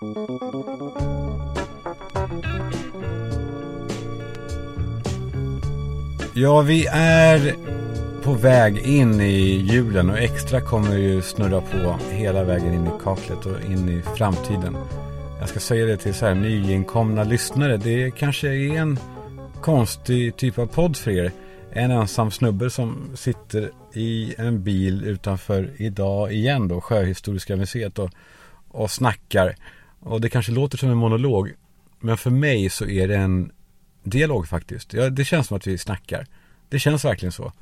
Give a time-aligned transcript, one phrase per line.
[0.00, 0.06] Ja,
[6.60, 7.54] vi är
[8.22, 12.90] på väg in i julen och extra kommer ju snurra på hela vägen in i
[13.04, 14.76] kaklet och in i framtiden.
[15.40, 17.76] Jag ska säga det till så här nyinkomna lyssnare.
[17.76, 18.98] Det kanske är en
[19.60, 21.32] konstig typ av podd för er.
[21.72, 28.10] En ensam snubbe som sitter i en bil utanför idag igen då, Sjöhistoriska museet och,
[28.68, 29.54] och snackar.
[30.00, 31.52] Och det kanske låter som en monolog.
[32.00, 33.52] Men för mig så är det en
[34.02, 34.92] dialog faktiskt.
[34.92, 36.26] Ja, det känns som att vi snackar.
[36.68, 37.52] Det känns verkligen så.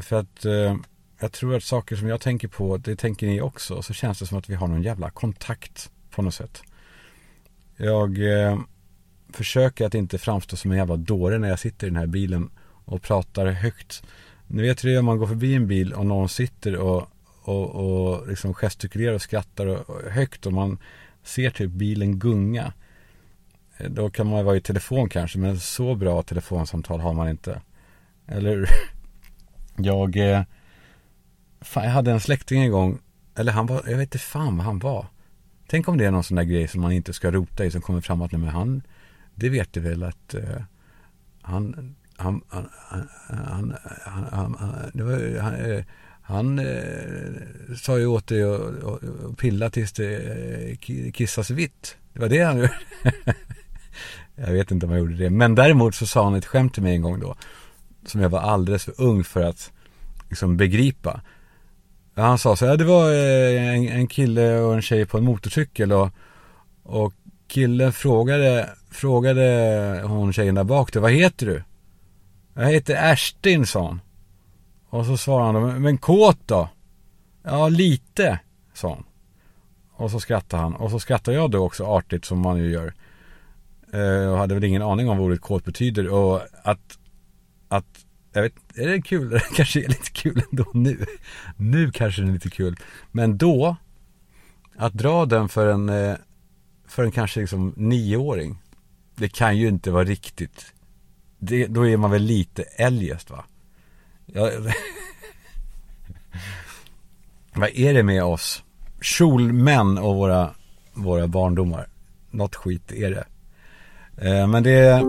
[0.00, 0.76] För att eh,
[1.20, 3.82] jag tror att saker som jag tänker på, det tänker ni också.
[3.82, 6.62] Så känns det som att vi har någon jävla kontakt på något sätt.
[7.76, 8.58] Jag eh,
[9.32, 12.50] försöker att inte framstå som en jävla dåre när jag sitter i den här bilen
[12.84, 14.02] och pratar högt.
[14.46, 17.08] Ni vet hur det är om man går förbi en bil och någon sitter och,
[17.42, 20.78] och, och liksom gestikulerar och skrattar och, och högt och man
[21.22, 22.72] ser typ bilen gunga.
[23.78, 27.60] Eh, då kan man vara i telefon kanske, men så bra telefonsamtal har man inte.
[28.26, 28.66] Eller
[29.76, 30.42] Jag eh,
[31.60, 32.98] fan, jag hade en släkting en gång
[33.34, 35.06] Eller han var, jag vet inte fan vad han var
[35.66, 37.80] Tänk om det är någon sån där grej som man inte ska rota i som
[37.80, 38.82] kommer fram att nej, men han
[39.34, 40.62] Det vet du väl att eh,
[41.42, 42.68] han, han, han,
[43.28, 43.74] han,
[44.30, 46.11] han, han, det var, han, eh, han
[46.58, 51.96] eh, sa ju åt dig att pilla tills det eh, kissas vitt.
[52.12, 52.72] Det var det han gjorde.
[54.34, 55.30] jag vet inte om han gjorde det.
[55.30, 57.36] Men däremot så sa han ett skämt till mig en gång då
[58.06, 59.72] som jag var alldeles för ung för att
[60.28, 61.20] liksom begripa.
[62.14, 65.24] Han sa så här, det var eh, en, en kille och en tjej på en
[65.24, 66.08] motorcykel och,
[66.82, 67.14] och
[67.48, 71.62] killen frågade, frågade hon tjejen där bak, vad heter du?
[72.54, 74.00] Jag heter Ashtin, sa hon.
[74.92, 76.68] Och så svarade han, men kåt då?
[77.42, 78.40] Ja, lite,
[78.74, 79.04] sa han.
[79.92, 80.74] Och så skrattade han.
[80.74, 82.94] Och så skrattade jag då också artigt som man ju gör.
[83.92, 86.08] Eh, jag hade väl ingen aning om vad ordet kåt betyder.
[86.08, 86.98] Och att
[87.68, 89.30] att, jag vet, är det kul?
[89.30, 91.06] Det kanske är lite kul ändå nu.
[91.56, 92.76] Nu kanske det är lite kul.
[93.12, 93.76] Men då,
[94.76, 96.16] att dra den för en, eh,
[96.86, 98.58] för en kanske liksom nioåring.
[99.14, 100.74] Det kan ju inte vara riktigt.
[101.38, 103.44] Det, då är man väl lite eljest va?
[104.26, 104.52] Jag...
[107.52, 108.64] vad är det med oss?
[109.00, 110.54] Kjolmän och våra,
[110.92, 111.88] våra barndomar.
[112.30, 113.24] Något skit är det.
[114.28, 115.02] Eh, men det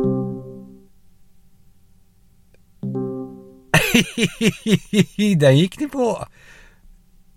[5.37, 6.27] Den gick ni på.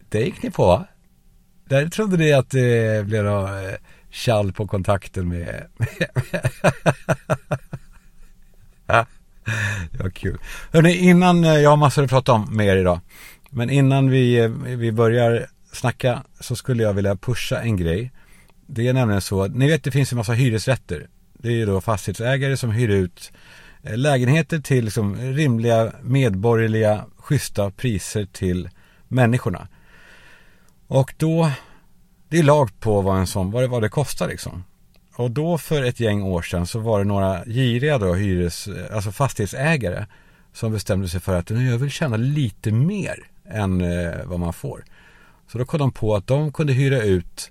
[0.09, 0.87] Den gick ni på.
[1.65, 3.75] Där trodde ni att det blev något eh,
[4.11, 5.67] tjall på kontakten med...
[9.53, 9.53] ja,
[9.91, 10.39] det var kul.
[10.73, 13.01] Hörrni, innan, eh, jag har massor att prata om med er idag.
[13.51, 18.13] Men innan vi, eh, vi börjar snacka så skulle jag vilja pusha en grej.
[18.67, 21.09] Det är nämligen så, ni vet det finns en massa hyresrätter.
[21.33, 23.33] Det är ju då fastighetsägare som hyr ut
[23.83, 28.69] eh, lägenheter till liksom rimliga medborgerliga schyssta priser till
[29.09, 29.69] människorna.
[30.87, 31.51] Och då,
[32.29, 34.65] det är lag på vad en sån, vad det, vad det kostar liksom.
[35.17, 39.13] Och då för ett gäng år sedan så var det några giriga då hyres, alltså
[39.13, 40.07] fastighetsägare
[40.53, 44.85] som bestämde sig för att jag vill tjäna lite mer än eh, vad man får.
[45.53, 47.51] Så då kom de på att de kunde hyra ut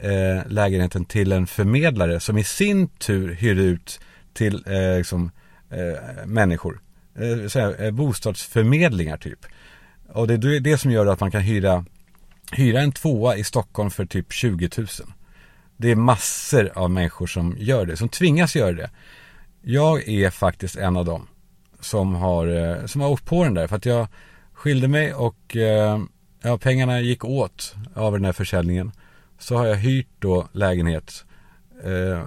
[0.00, 4.00] eh, lägenheten till en förmedlare som i sin tur hyrde ut
[4.32, 5.30] till eh, liksom,
[5.70, 6.80] eh, människor.
[7.14, 9.46] Eh, såhär, eh, bostadsförmedlingar typ.
[10.08, 11.84] Och det är det som gör att man kan hyra,
[12.52, 14.86] hyra en tvåa i Stockholm för typ 20 000.
[15.76, 18.90] Det är massor av människor som gör det, som tvingas göra det.
[19.62, 21.28] Jag är faktiskt en av dem
[21.80, 23.66] som har, eh, som har åkt på den där.
[23.66, 24.08] För att jag
[24.52, 26.00] skilde mig och eh,
[26.42, 28.92] ja, pengarna gick åt av den här försäljningen.
[29.38, 31.24] Så har jag hyrt då lägenhet
[31.84, 32.22] eh,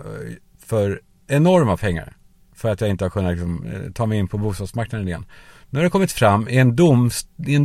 [0.59, 2.15] för enorma pengar.
[2.55, 5.25] För att jag inte har kunnat liksom, eh, ta mig in på bostadsmarknaden igen.
[5.69, 7.09] Nu har det kommit fram i en dom,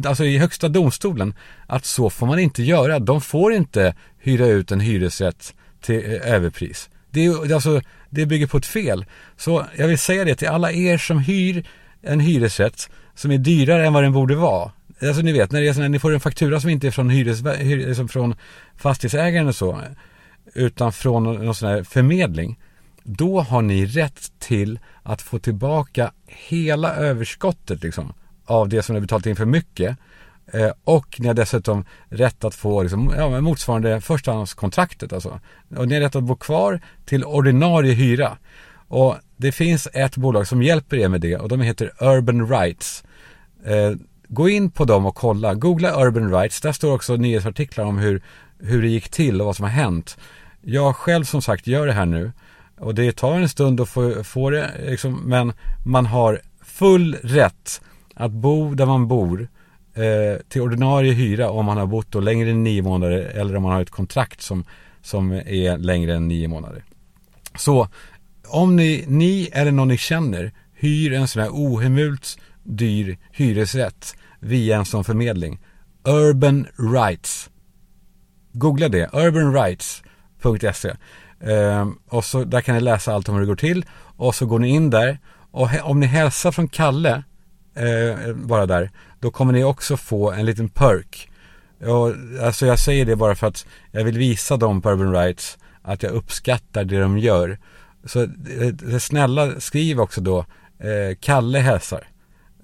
[0.06, 1.34] alltså i högsta domstolen
[1.66, 2.98] att så får man inte göra.
[2.98, 6.90] De får inte hyra ut en hyresrätt till eh, överpris.
[7.10, 7.80] Det, är, alltså,
[8.10, 9.04] det bygger på ett fel.
[9.36, 11.64] Så jag vill säga det till alla er som hyr
[12.02, 14.72] en hyresrätt som är dyrare än vad den borde vara.
[15.02, 17.10] Alltså ni vet, när, det är när ni får en faktura som inte är från,
[17.10, 18.34] hyres, hyr, liksom från
[18.76, 19.80] fastighetsägaren och så.
[20.54, 22.58] Utan från någon sån här förmedling.
[23.02, 28.12] Då har ni rätt till att få tillbaka hela överskottet liksom,
[28.44, 29.96] av det som ni har betalat in för mycket.
[30.54, 35.12] Eh, och ni har dessutom rätt att få liksom, ja, motsvarande förstahandskontraktet.
[35.12, 35.40] Alltså.
[35.76, 38.38] Och ni har rätt att bo kvar till ordinarie hyra.
[38.88, 43.04] Och det finns ett bolag som hjälper er med det och de heter Urban Rights.
[43.64, 43.92] Eh,
[44.28, 45.54] gå in på dem och kolla.
[45.54, 46.60] Googla Urban Rights.
[46.60, 48.22] Där står också nyhetsartiklar om hur,
[48.58, 50.18] hur det gick till och vad som har hänt.
[50.62, 52.32] jag själv som sagt gör det här nu.
[52.78, 55.52] Och det tar en stund att få, få det, liksom, men
[55.84, 57.80] man har full rätt
[58.14, 59.48] att bo där man bor
[59.94, 63.62] eh, till ordinarie hyra om man har bott då längre än nio månader eller om
[63.62, 64.64] man har ett kontrakt som,
[65.02, 66.84] som är längre än nio månader.
[67.58, 67.88] Så
[68.48, 74.76] om ni, ni eller någon ni känner hyr en sån här ohemult dyr hyresrätt via
[74.76, 75.60] en sån förmedling.
[76.04, 77.50] Urban Rights.
[78.52, 80.88] Googla det, urbanrights.se.
[81.40, 83.84] Eh, och så där kan ni läsa allt om hur det går till.
[84.16, 85.18] Och så går ni in där.
[85.50, 87.22] Och om ni hälsar från Kalle,
[87.74, 88.90] eh, bara där,
[89.24, 91.30] då kommer ni också få en liten perk.
[91.80, 92.12] Och,
[92.44, 96.02] alltså jag säger det bara för att jag vill visa dem på Urban Rights att
[96.02, 97.58] jag uppskattar det de gör.
[98.04, 100.38] Så eh, snälla skriv också då,
[100.78, 102.08] eh, Kalle hälsar.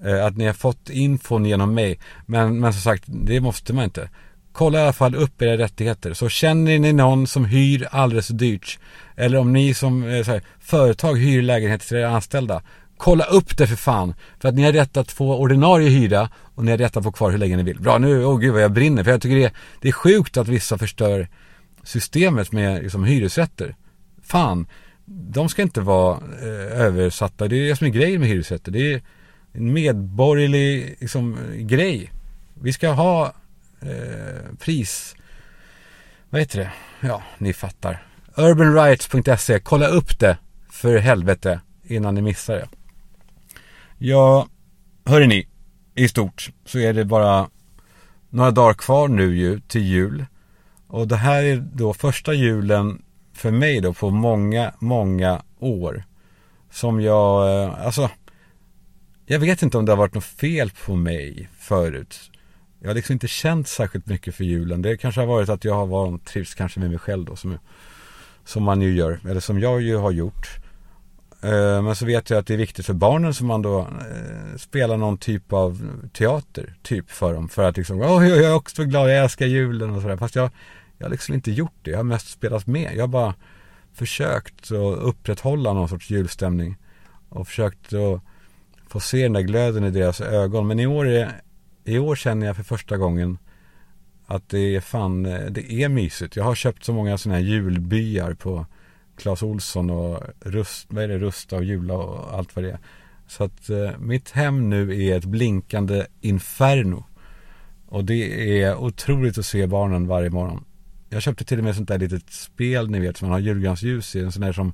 [0.03, 1.99] Eh, att ni har fått infon genom mig.
[2.25, 4.09] Men, men som sagt, det måste man inte.
[4.51, 6.13] Kolla i alla fall upp era rättigheter.
[6.13, 8.79] Så känner ni någon som hyr alldeles för dyrt.
[9.15, 12.61] Eller om ni som eh, här, företag hyr lägenheter till era anställda.
[13.01, 14.13] Kolla upp det för fan.
[14.39, 17.11] För att ni har rätt att få ordinarie hyra och ni har rätt att få
[17.11, 17.79] kvar hur länge ni vill.
[17.79, 19.03] Bra, nu, åh oh gud vad jag brinner.
[19.03, 19.51] För jag tycker det är,
[19.81, 21.27] det är sjukt att vissa förstör
[21.83, 23.75] systemet med liksom, hyresrätter.
[24.23, 24.67] Fan,
[25.05, 27.47] de ska inte vara eh, översatta.
[27.47, 28.71] Det är det som är grejen med hyresrätter.
[28.71, 29.01] Det är
[29.51, 32.11] en medborgerlig liksom, grej.
[32.53, 33.33] Vi ska ha
[33.81, 35.15] eh, pris...
[36.29, 36.71] Vad heter det?
[37.07, 38.03] Ja, ni fattar.
[38.35, 39.59] Urbanrights.se.
[39.59, 40.37] Kolla upp det
[40.69, 42.67] för helvete innan ni missar det.
[44.03, 44.47] Ja,
[45.05, 45.47] hörni ni.
[45.95, 47.49] I stort så är det bara
[48.29, 50.25] några dagar kvar nu ju till jul.
[50.87, 53.01] Och det här är då första julen
[53.33, 56.03] för mig då på många, många år.
[56.71, 58.09] Som jag, eh, alltså
[59.25, 62.31] jag vet inte om det har varit något fel på mig förut.
[62.79, 64.81] Jag har liksom inte känt särskilt mycket för julen.
[64.81, 67.35] Det kanske har varit att jag har varit, trivs kanske med mig själv då.
[67.35, 67.57] Som,
[68.45, 70.60] som man ju gör, eller som jag ju har gjort.
[71.43, 74.57] Eh, men så vet jag att det är viktigt för barnen som man då eh,
[74.57, 77.49] spelar någon typ av teater, typ för dem.
[77.49, 80.17] För att liksom, åh, jag är också glad, jag älskar julen och sådär.
[80.17, 80.49] Fast jag,
[80.97, 82.91] jag har liksom inte gjort det, jag har mest spelat med.
[82.95, 83.33] Jag har bara
[83.93, 86.77] försökt att upprätthålla någon sorts julstämning.
[87.29, 88.21] Och försökt att
[88.87, 90.67] få se den där glöden i deras ögon.
[90.67, 91.41] Men i år, är,
[91.83, 93.37] i år känner jag för första gången
[94.25, 96.35] att det är fan, eh, det är mysigt.
[96.35, 98.65] Jag har köpt så många sådana här julbyar på
[99.21, 102.79] Clas Olsson och Rust, vad är det, Rusta och Jula och allt vad det är.
[103.27, 107.03] Så att eh, mitt hem nu är ett blinkande inferno.
[107.87, 110.65] Och det är otroligt att se barnen varje morgon.
[111.09, 114.15] Jag köpte till och med sånt där litet spel ni vet som man har julgransljus
[114.15, 114.19] i.
[114.19, 114.73] En sån där som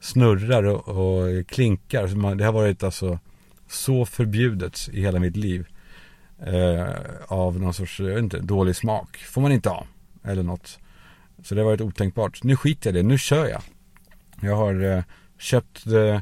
[0.00, 2.06] snurrar och, och klinkar.
[2.06, 3.18] Så man, det har varit alltså
[3.68, 5.66] så förbjudet i hela mitt liv.
[6.46, 6.88] Eh,
[7.26, 9.16] av någon sorts, jag vet inte, dålig smak.
[9.16, 9.86] Får man inte ha.
[10.24, 10.78] Eller något.
[11.42, 12.42] Så det har varit otänkbart.
[12.42, 13.62] Nu skiter jag i det, nu kör jag.
[14.40, 15.02] Jag har eh,
[15.38, 16.20] köpt eh,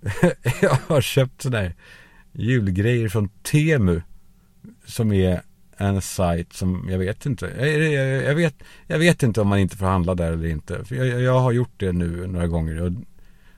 [0.62, 1.74] Jag har köpt sådär
[2.32, 4.02] julgrejer från Temu.
[4.86, 5.40] Som är
[5.76, 7.52] en sajt som jag vet inte.
[7.58, 8.54] Jag, jag, jag, vet,
[8.86, 10.84] jag vet inte om man inte får handla där eller inte.
[10.84, 12.82] För jag, jag har gjort det nu några gånger.
[12.82, 12.92] Och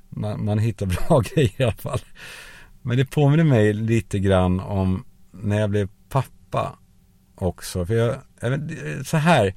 [0.09, 2.01] man, man hittar bra grejer i alla fall.
[2.83, 6.79] Men det påminner mig lite grann om när jag blev pappa
[7.35, 7.87] också.
[7.87, 8.17] För jag,
[9.07, 9.55] så här,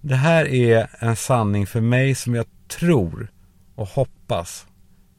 [0.00, 3.30] det här är en sanning för mig som jag tror
[3.80, 4.66] och hoppas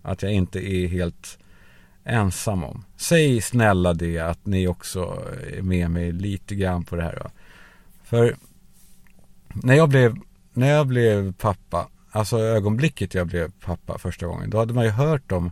[0.02, 1.40] att jag inte är helt
[2.04, 2.86] ensam om.
[2.98, 5.24] Säg snälla det att ni också
[5.58, 7.20] är med mig lite grann på det här.
[7.24, 7.30] Då.
[8.04, 8.36] För
[9.54, 10.16] när jag blev,
[10.54, 14.92] när jag blev pappa, alltså ögonblicket jag blev pappa första gången, då hade man ju
[14.92, 15.52] hört om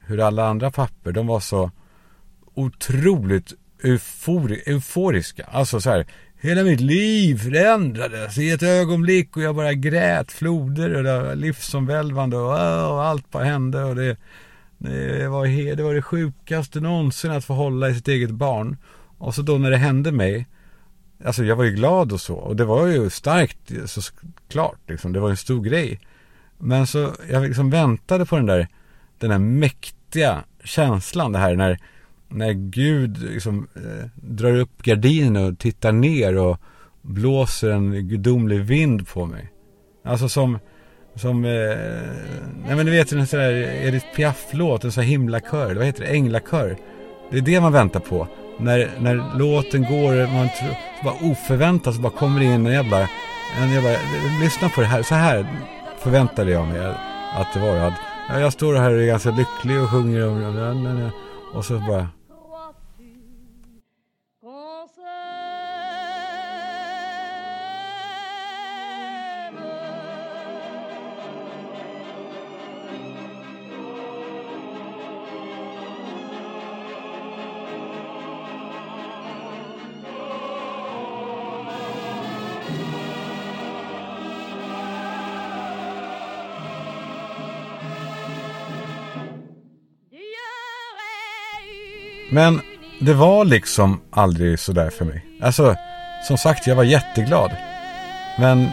[0.00, 1.70] hur alla andra papper, de var så
[2.54, 5.44] otroligt eufori, euforiska.
[5.44, 6.06] Alltså så här,
[6.40, 11.34] hela mitt liv förändrades i ett ögonblick och jag bara grät floder och det var
[11.34, 12.50] livsomvälvande och,
[12.92, 14.16] och allt bara hände och det,
[14.78, 18.76] det, var, det var det sjukaste någonsin att få hålla i sitt eget barn.
[19.18, 20.46] Och så då när det hände mig,
[21.24, 25.20] alltså jag var ju glad och så och det var ju starkt såklart liksom, det
[25.20, 26.00] var en stor grej.
[26.58, 28.68] Men så jag liksom väntade på den där,
[29.18, 31.78] den där mäktiga känslan det här när
[32.28, 36.60] när Gud liksom, eh, drar upp gardinen och tittar ner och
[37.02, 39.52] blåser en gudomlig vind på mig.
[40.04, 40.58] Alltså som,
[41.14, 41.50] som, eh,
[42.66, 43.52] nej men du vet en sån där
[43.86, 46.76] Edith Piaf-låt, en sån här himlakör, vad heter det, änglakör.
[47.30, 48.28] Det är det man väntar på.
[48.58, 53.08] När, när låten går, man tror, bara oförväntat så bara kommer det in en jävla,
[53.58, 53.90] en jävla,
[54.42, 55.46] lyssna på det här, så här
[55.98, 56.86] förväntade jag mig
[57.34, 57.76] att det var.
[57.76, 57.94] Att,
[58.40, 61.10] jag står här och är ganska lycklig och sjunger och,
[61.54, 62.08] och så bara
[92.36, 92.60] Men
[93.00, 95.26] det var liksom aldrig sådär för mig.
[95.42, 95.76] Alltså,
[96.28, 97.50] som sagt, jag var jätteglad.
[98.38, 98.68] Men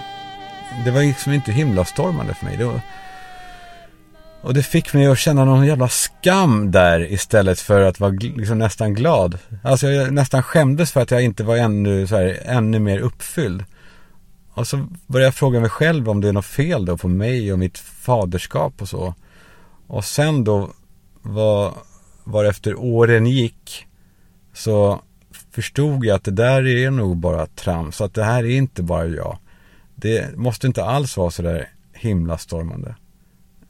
[0.86, 2.58] det var liksom inte himlastormande för mig.
[2.58, 2.82] Det var...
[4.42, 8.58] Och det fick mig att känna någon jävla skam där istället för att vara liksom
[8.58, 9.38] nästan glad.
[9.64, 13.64] Alltså jag nästan skämdes för att jag inte var ännu, så här, ännu mer uppfylld.
[14.54, 17.54] Och så började jag fråga mig själv om det är något fel då på mig
[17.54, 19.14] och mitt faderskap och så.
[19.88, 20.70] Och sen då
[21.22, 21.74] var,
[22.24, 23.88] Varefter åren gick
[24.54, 25.02] så
[25.52, 28.02] förstod jag att det där är nog bara trams.
[28.02, 29.38] Att det här är inte bara jag.
[29.96, 32.96] Det måste inte alls vara sådär himla stormande.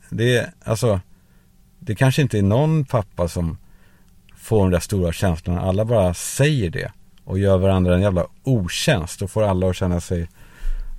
[0.10, 1.00] Det är alltså,
[1.80, 3.58] det kanske inte är någon pappa som
[4.38, 5.62] får de där stora känslorna.
[5.62, 6.92] Alla bara säger det
[7.26, 10.30] och gör varandra en jävla otjänst och får alla att känna sig,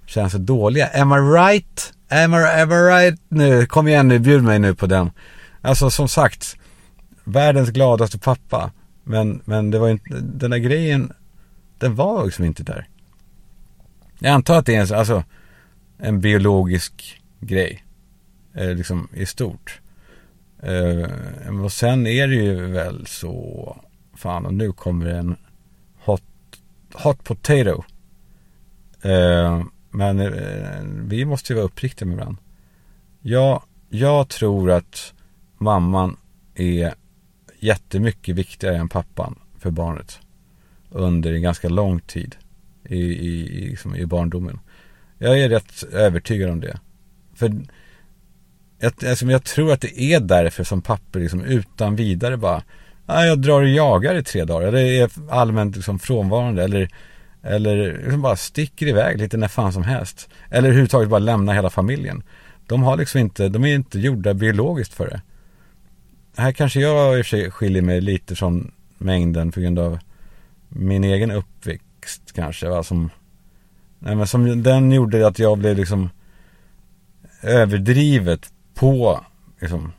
[0.06, 0.87] känna sig dåliga.
[0.94, 1.92] Am I right?
[2.08, 3.20] Am I, am I right?
[3.28, 5.11] Nu, kom igen nu, bjud mig nu på den.
[5.61, 6.56] Alltså som sagt,
[7.25, 8.73] världens gladaste pappa.
[9.04, 11.12] Men, men det var inte, den där grejen,
[11.78, 12.88] den var liksom inte där.
[14.19, 15.25] Jag antar att det är en, alltså,
[15.99, 17.85] en biologisk grej.
[18.54, 19.81] Eh, liksom i stort.
[20.62, 23.76] Eh, och sen är det ju väl så,
[24.14, 25.37] fan och nu kommer en
[26.04, 26.23] hot,
[26.93, 27.85] hot potato.
[29.02, 32.43] Eh, men eh, vi måste ju vara uppriktiga med varandra.
[33.21, 35.14] Jag, jag tror att
[35.59, 36.16] mamman
[36.54, 36.95] är
[37.64, 40.18] jättemycket viktigare än pappan för barnet.
[40.90, 42.37] Under en ganska lång tid
[42.88, 44.61] i, i, liksom i barndomen.
[45.18, 46.78] Jag är rätt övertygad om det.
[47.35, 47.52] För
[48.78, 52.62] jag, alltså, jag tror att det är därför som papper liksom utan vidare bara
[53.06, 54.68] ah, jag drar och jagar i tre dagar.
[54.68, 56.64] Eller är allmänt liksom frånvarande.
[56.64, 56.88] Eller,
[57.42, 60.28] eller liksom bara sticker iväg lite när fan som helst.
[60.50, 62.23] Eller överhuvudtaget bara lämnar hela familjen.
[62.66, 65.21] De har liksom inte, de är inte gjorda biologiskt för det.
[66.37, 69.99] Här kanske jag i och för sig skiljer mig lite från mängden på grund av
[70.69, 72.69] min egen uppväxt kanske.
[72.69, 72.83] Va?
[72.83, 73.11] Som,
[73.99, 76.11] nej, men som den gjorde att jag blev liksom
[77.43, 79.25] överdrivet på
[79.61, 79.93] liksom,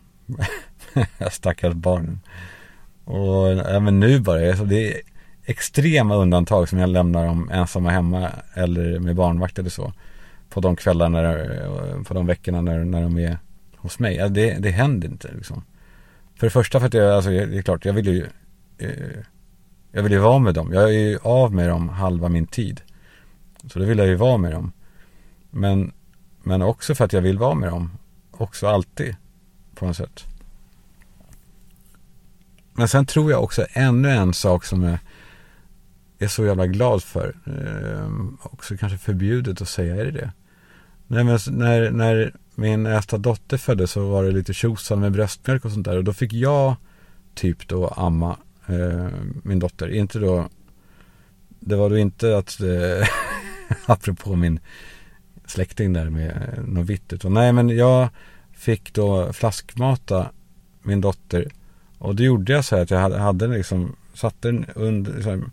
[1.32, 2.20] stackars barnen.
[3.06, 5.02] Och även nu bara, alltså det är
[5.46, 9.94] extrema undantag som jag lämnar om ensamma hemma eller med barnvakt eller så.
[10.50, 11.36] På de kvällarna,
[12.08, 13.38] på de veckorna när, när de är
[13.76, 14.30] hos mig.
[14.30, 15.64] Det, det händer inte liksom.
[16.36, 18.28] För det första för att jag, alltså det är klart, jag vill ju
[18.78, 19.20] eh,
[19.92, 20.74] Jag vill ju vara med dem.
[20.74, 22.82] Jag är ju av med dem halva min tid.
[23.68, 24.72] Så då vill jag ju vara med dem.
[25.52, 25.92] Men,
[26.44, 27.98] men också för att jag vill vara med dem.
[28.32, 29.16] Också alltid.
[29.76, 30.26] På något sätt.
[32.74, 34.98] Men sen tror jag också ännu en sak som jag
[36.20, 37.36] är så jävla glad för.
[37.46, 38.10] Eh,
[38.42, 40.32] också kanske förbjudet att säga, är det det?
[41.08, 45.66] Nej, men när, när min äldsta dotter föddes så var det lite tjosan med bröstmjölk
[45.66, 45.98] och sånt där.
[45.98, 46.76] Och då fick jag
[47.36, 49.08] typ då amma eh,
[49.44, 49.90] min dotter.
[49.90, 50.50] Inte då,
[51.60, 53.08] det var då inte att, eh,
[53.86, 54.60] apropå min
[55.46, 57.14] släkting där med eh, något vitt.
[57.14, 58.10] Utan nej men jag
[58.54, 60.32] fick då flaskmata
[60.84, 61.52] min dotter.
[61.98, 65.52] Och det gjorde jag så här att jag hade, hade liksom, satte den under, liksom,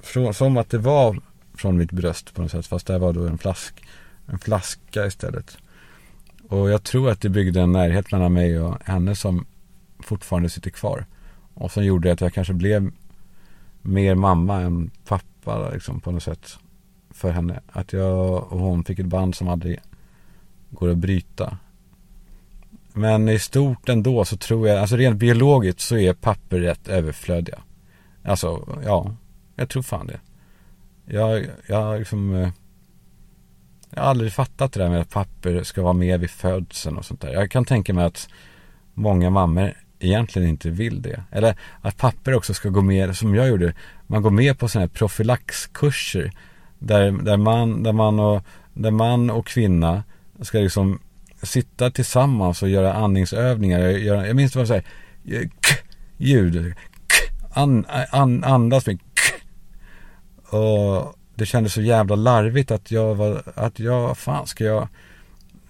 [0.00, 1.20] från, som att det var
[1.54, 2.66] från mitt bröst på något sätt.
[2.66, 3.74] Fast det var då en flask,
[4.26, 5.58] en flaska istället.
[6.48, 9.46] Och jag tror att det byggde en närhet mellan mig och henne som
[9.98, 11.06] fortfarande sitter kvar.
[11.54, 12.90] Och som gjorde att jag kanske blev
[13.82, 16.58] mer mamma än pappa liksom, på något sätt
[17.10, 17.60] för henne.
[17.72, 19.80] Att jag och hon fick ett band som aldrig
[20.70, 21.58] går att bryta.
[22.92, 27.58] Men i stort ändå så tror jag, alltså rent biologiskt så är papper rätt överflödiga.
[28.22, 29.14] Alltså, ja,
[29.56, 30.20] jag tror fan det.
[31.04, 32.48] Jag, jag liksom eh,
[33.96, 37.04] jag har aldrig fattat det där med att papper ska vara med vid födseln och
[37.04, 37.32] sånt där.
[37.32, 38.28] Jag kan tänka mig att
[38.94, 41.22] många mammor egentligen inte vill det.
[41.30, 43.74] Eller att papper också ska gå med, som jag gjorde,
[44.06, 46.32] man går med på sådana här profylaxkurser.
[46.78, 48.42] Där, där, man, där, man och,
[48.74, 50.04] där man och kvinna
[50.40, 50.98] ska liksom
[51.42, 53.80] sitta tillsammans och göra andningsövningar.
[53.80, 54.84] Jag, jag minns det var så här,
[55.24, 55.48] eh,
[56.16, 56.74] ljud,
[57.54, 59.06] an, an, andas med k.
[60.56, 64.88] Och, det kändes så jävla larvigt att jag var, att jag, fan ska jag,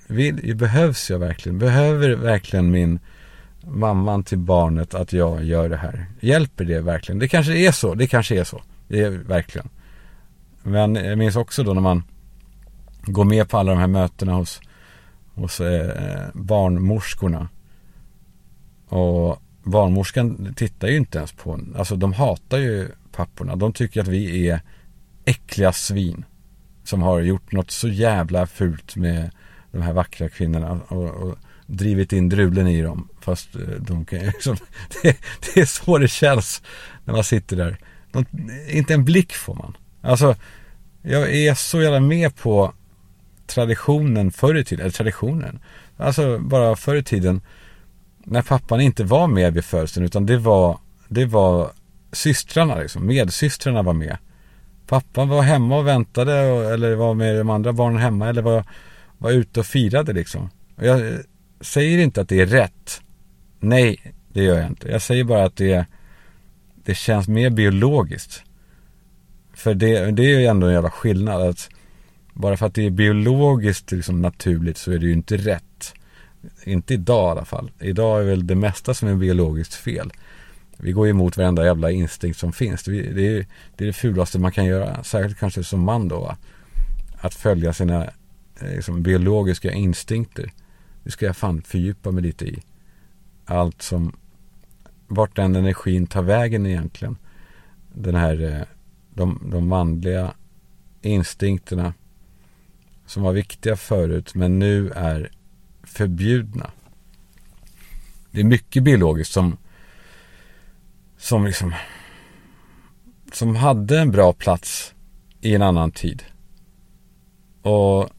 [0.06, 1.58] vill, behövs jag verkligen?
[1.58, 2.98] Behöver verkligen min
[3.66, 6.06] mamman till barnet att jag gör det här?
[6.20, 7.18] Hjälper det verkligen?
[7.18, 8.62] Det kanske är så, det kanske är så.
[8.88, 9.68] Det är verkligen.
[10.62, 12.02] Men jag minns också då när man
[13.02, 14.60] går med på alla de här mötena hos,
[15.34, 17.48] hos eh, barnmorskorna.
[18.88, 21.74] Och barnmorskan tittar ju inte ens på en.
[21.78, 23.56] Alltså de hatar ju papporna.
[23.56, 24.60] De tycker att vi är
[25.26, 26.24] äckliga svin.
[26.84, 29.30] Som har gjort något så jävla fult med
[29.72, 33.08] de här vackra kvinnorna och, och drivit in drulen i dem.
[33.20, 34.56] Fast eh, de kan liksom,
[35.02, 36.62] det, det, är så det känns
[37.04, 37.78] när man sitter där.
[38.12, 38.24] De,
[38.68, 39.76] inte en blick får man.
[40.02, 40.36] Alltså,
[41.02, 42.72] jag är så jävla med på
[43.46, 45.58] traditionen förr i tiden, eller traditionen.
[45.96, 47.40] Alltså bara förr i tiden
[48.24, 50.78] när pappan inte var med vid födseln utan det var,
[51.08, 51.72] det var
[52.12, 54.18] systrarna liksom, medsystrarna var med.
[54.86, 56.32] Pappan var hemma och väntade
[56.74, 58.64] eller var med de andra barnen hemma eller var,
[59.18, 60.50] var ute och firade liksom.
[60.76, 61.18] Och jag eh,
[61.60, 63.00] säger inte att det är rätt.
[63.60, 64.88] Nej, det gör jag inte.
[64.88, 65.86] Jag säger bara att det,
[66.74, 68.42] det känns mer biologiskt.
[69.54, 71.42] För det, det är ju ändå en jävla skillnad.
[71.42, 71.68] Att
[72.32, 75.94] bara för att det är biologiskt liksom naturligt så är det ju inte rätt.
[76.64, 77.70] Inte idag i alla fall.
[77.80, 80.12] Idag är väl det mesta som är biologiskt fel.
[80.76, 82.82] Vi går emot varenda jävla instinkt som finns.
[82.82, 85.04] Det är, det är det fulaste man kan göra.
[85.04, 86.20] Särskilt kanske som man då.
[86.20, 86.36] Va?
[87.16, 88.04] Att följa sina
[88.60, 90.52] eh, liksom, biologiska instinkter.
[91.04, 92.62] Det ska jag fan fördjupa mig lite i.
[93.44, 94.16] Allt som,
[95.06, 97.16] vart den energin tar vägen egentligen.
[97.94, 98.66] Den här, eh,
[99.14, 100.32] de, de manliga
[101.02, 101.94] instinkterna
[103.06, 105.30] som var viktiga förut men nu är
[105.82, 106.70] förbjudna.
[108.30, 109.56] Det är mycket biologiskt som
[111.18, 111.74] som liksom
[113.32, 114.94] som hade en bra plats
[115.40, 116.22] i en annan tid.
[117.62, 118.10] Och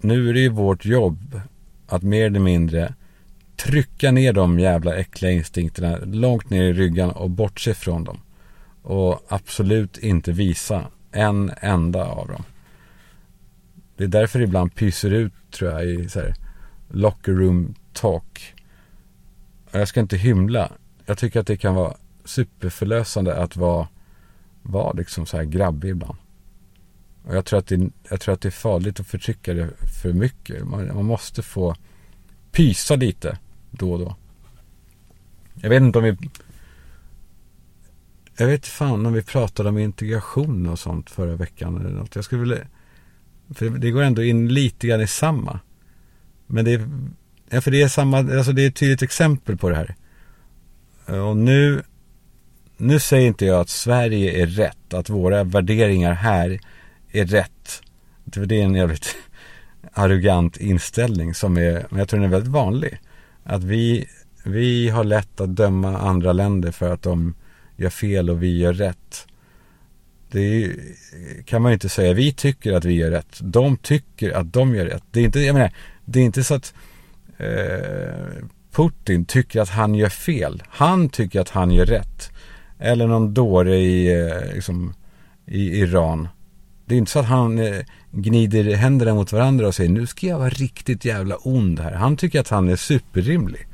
[0.00, 1.40] nu är det ju vårt jobb
[1.86, 2.94] att mer eller mindre
[3.56, 8.20] trycka ner de jävla äckliga instinkterna långt ner i ryggen och bortse från dem.
[8.82, 12.44] Och absolut inte visa en enda av dem.
[13.96, 16.34] Det är därför det ibland pyser ut tror jag i så här,
[16.90, 18.54] locker room talk.
[19.70, 20.72] Jag ska inte hymla.
[21.06, 23.88] Jag tycker att det kan vara superförlösande att vara,
[24.62, 26.18] vara liksom så här grabbig ibland.
[27.24, 29.70] Och jag tror, att det, jag tror att det är farligt att förtrycka det
[30.02, 30.66] för mycket.
[30.66, 31.76] Man, man måste få
[32.52, 33.38] pysa lite
[33.70, 34.16] då och då.
[35.54, 36.16] Jag vet inte om vi...
[38.36, 42.14] Jag vet fan om vi pratade om integration och sånt förra veckan eller något.
[42.14, 42.58] Jag skulle vilja...
[43.54, 45.60] För det går ändå in lite grann i samma.
[46.46, 46.88] Men det är...
[47.48, 48.18] Ja, för det är samma...
[48.18, 49.96] Alltså det är ett tydligt exempel på det här.
[51.20, 51.82] Och nu...
[52.82, 54.94] Nu säger inte jag att Sverige är rätt.
[54.94, 56.60] Att våra värderingar här
[57.12, 57.82] är rätt.
[58.24, 59.16] Det är en jävligt
[59.92, 63.00] arrogant inställning som är, men jag tror den är väldigt vanlig.
[63.44, 64.08] Att vi,
[64.44, 67.34] vi har lätt att döma andra länder för att de
[67.76, 69.26] gör fel och vi gör rätt.
[70.30, 70.76] Det är,
[71.44, 72.12] kan man ju inte säga.
[72.12, 73.38] Vi tycker att vi gör rätt.
[73.40, 75.04] De tycker att de gör rätt.
[75.10, 75.72] Det är inte, jag menar,
[76.04, 76.74] det är inte så att
[77.38, 80.62] eh, Putin tycker att han gör fel.
[80.68, 82.32] Han tycker att han gör rätt.
[82.82, 84.94] Eller någon dåre i, eh, liksom,
[85.46, 86.28] i Iran
[86.84, 90.26] det är inte så att han eh, gnider händerna mot varandra och säger nu ska
[90.26, 91.92] jag vara riktigt jävla ond här.
[91.92, 93.66] Han tycker att han är superrimlig.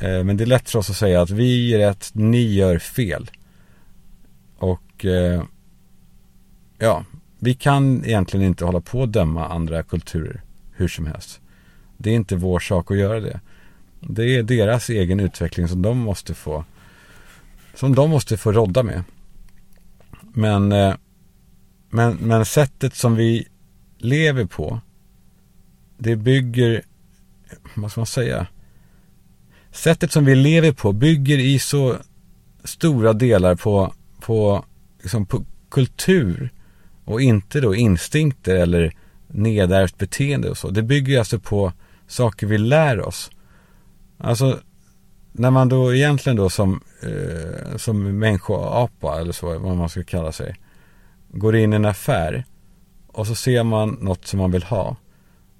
[0.00, 2.78] Eh, men det är lätt för oss att säga att vi är rätt, ni gör
[2.78, 3.30] fel.
[4.58, 5.06] Och
[6.78, 7.04] ja,
[7.38, 11.40] vi kan egentligen inte hålla på att döma andra kulturer hur som helst.
[11.96, 13.40] Det är inte vår sak att göra det.
[14.00, 16.64] Det är deras egen utveckling som de måste få
[17.74, 19.04] som de måste få rodda med.
[20.32, 20.94] Men eh,
[21.94, 23.48] men, men sättet som vi
[23.98, 24.80] lever på,
[25.98, 26.82] det bygger,
[27.74, 28.46] vad ska man säga?
[29.72, 31.96] Sättet som vi lever på bygger i så
[32.64, 34.64] stora delar på, på,
[35.02, 36.50] liksom på kultur
[37.04, 40.70] och inte då instinkter eller nedärvt beteende och så.
[40.70, 41.72] Det bygger alltså på
[42.06, 43.30] saker vi lär oss.
[44.18, 44.60] Alltså
[45.36, 50.32] när man då egentligen då som, eh, som människoapa eller så, vad man ska kalla
[50.32, 50.56] sig
[51.28, 52.44] går in i en affär
[53.06, 54.96] och så ser man något som man vill ha.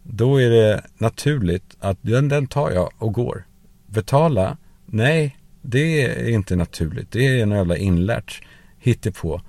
[0.03, 3.45] Då är det naturligt att den, den tar jag och går.
[3.87, 4.57] Betala?
[4.87, 7.13] Nej, det är inte naturligt.
[7.13, 8.43] Det är en jävla inlärt
[8.79, 9.41] hittepå.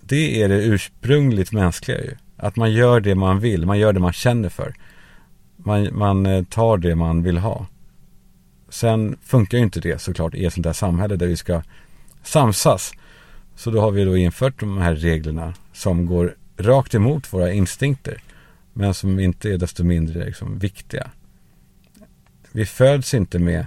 [0.00, 2.16] Det är det ursprungligt mänskliga ju.
[2.36, 4.74] Att man gör det man vill, man gör det man känner för.
[5.56, 7.66] Man, man eh, tar det man vill ha.
[8.72, 11.62] Sen funkar ju inte det såklart i ett sånt där samhälle där vi ska
[12.22, 12.92] samsas.
[13.54, 18.22] Så då har vi då infört de här reglerna som går rakt emot våra instinkter.
[18.72, 21.10] Men som inte är desto mindre liksom viktiga.
[22.52, 23.66] Vi föds inte med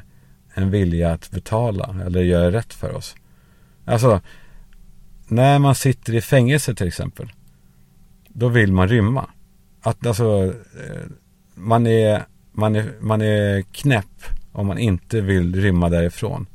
[0.54, 3.16] en vilja att betala eller göra rätt för oss.
[3.86, 4.22] Alltså,
[5.28, 7.32] när man sitter i fängelse till exempel.
[8.28, 9.30] Då vill man rymma.
[9.82, 11.06] Att alltså, eh,
[11.54, 16.48] man är, man är, man är knäpp om man inte vill rymma därifrån.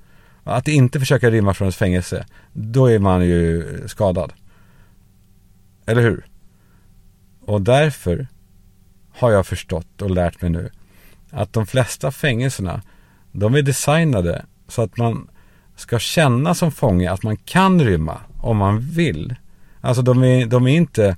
[0.45, 4.33] Att inte försöka rymma från ett fängelse, då är man ju skadad.
[5.87, 6.27] Eller hur?
[7.41, 8.29] Och därför
[9.13, 10.71] har jag förstått och lärt mig nu,
[11.31, 12.83] att de flesta fängelserna,
[13.33, 15.29] de är designade så att man
[15.77, 19.35] ska känna som fånge att man kan rymma om man vill.
[19.81, 21.17] Alltså de är, de är inte,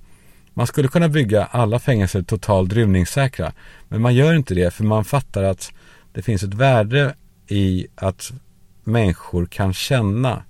[0.54, 3.52] man skulle kunna bygga alla fängelser totalt rymningssäkra.
[3.88, 5.72] Men man gör inte det för man fattar att
[6.12, 7.14] det finns ett värde
[7.46, 8.32] i att
[8.84, 10.42] människor kan känna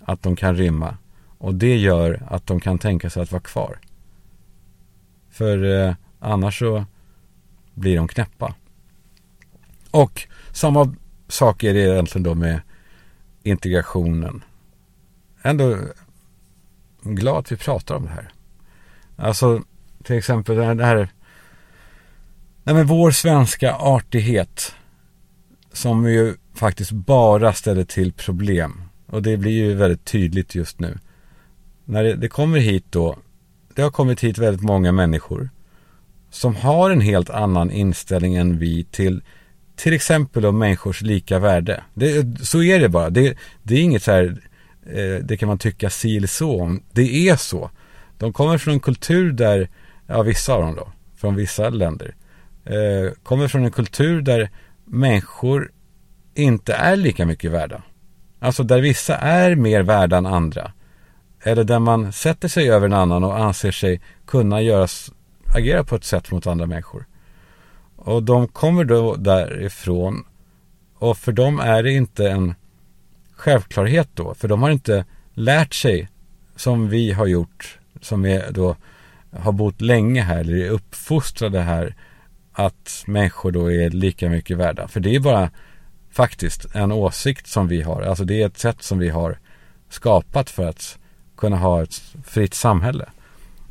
[0.00, 0.96] att de kan rymma.
[1.38, 3.78] Och det gör att de kan tänka sig att vara kvar.
[5.30, 6.84] För eh, annars så
[7.74, 8.54] blir de knäppa.
[9.90, 10.94] Och samma
[11.28, 12.60] sak är det egentligen då med
[13.42, 14.44] integrationen.
[15.42, 15.76] Ändå
[17.02, 18.32] glad att vi pratar om det här.
[19.16, 19.62] Alltså
[20.04, 21.08] till exempel det här,
[22.64, 24.74] nej men vår svenska artighet
[25.72, 28.82] som ju faktiskt bara ställer till problem.
[29.06, 30.98] Och det blir ju väldigt tydligt just nu.
[31.84, 33.18] När det, det kommer hit då,
[33.74, 35.50] det har kommit hit väldigt många människor
[36.30, 39.22] som har en helt annan inställning än vi till
[39.76, 41.84] till exempel om människors lika värde.
[41.94, 43.10] Det, så är det bara.
[43.10, 44.40] Det, det är inget så här,
[44.86, 46.82] eh, det kan man tycka si eller så om.
[46.92, 47.70] Det är så.
[48.18, 49.68] De kommer från en kultur där,
[50.06, 52.14] ja vissa av dem då, från vissa länder,
[52.64, 54.50] eh, kommer från en kultur där
[54.90, 55.72] människor
[56.34, 57.82] inte är lika mycket värda.
[58.38, 60.72] Alltså där vissa är mer värda än andra.
[61.42, 65.12] Eller där man sätter sig över en annan och anser sig kunna göras,
[65.56, 67.06] agera på ett sätt mot andra människor.
[67.96, 70.24] Och de kommer då därifrån
[70.94, 72.54] och för dem är det inte en
[73.32, 74.34] självklarhet då.
[74.34, 76.08] För de har inte lärt sig
[76.56, 78.76] som vi har gjort, som är då
[79.32, 81.94] har bott länge här eller är uppfostrade här,
[82.66, 84.88] att människor då är lika mycket värda.
[84.88, 85.50] För det är bara
[86.10, 88.02] faktiskt en åsikt som vi har.
[88.02, 89.38] Alltså det är ett sätt som vi har
[89.88, 90.98] skapat för att
[91.36, 93.08] kunna ha ett fritt samhälle.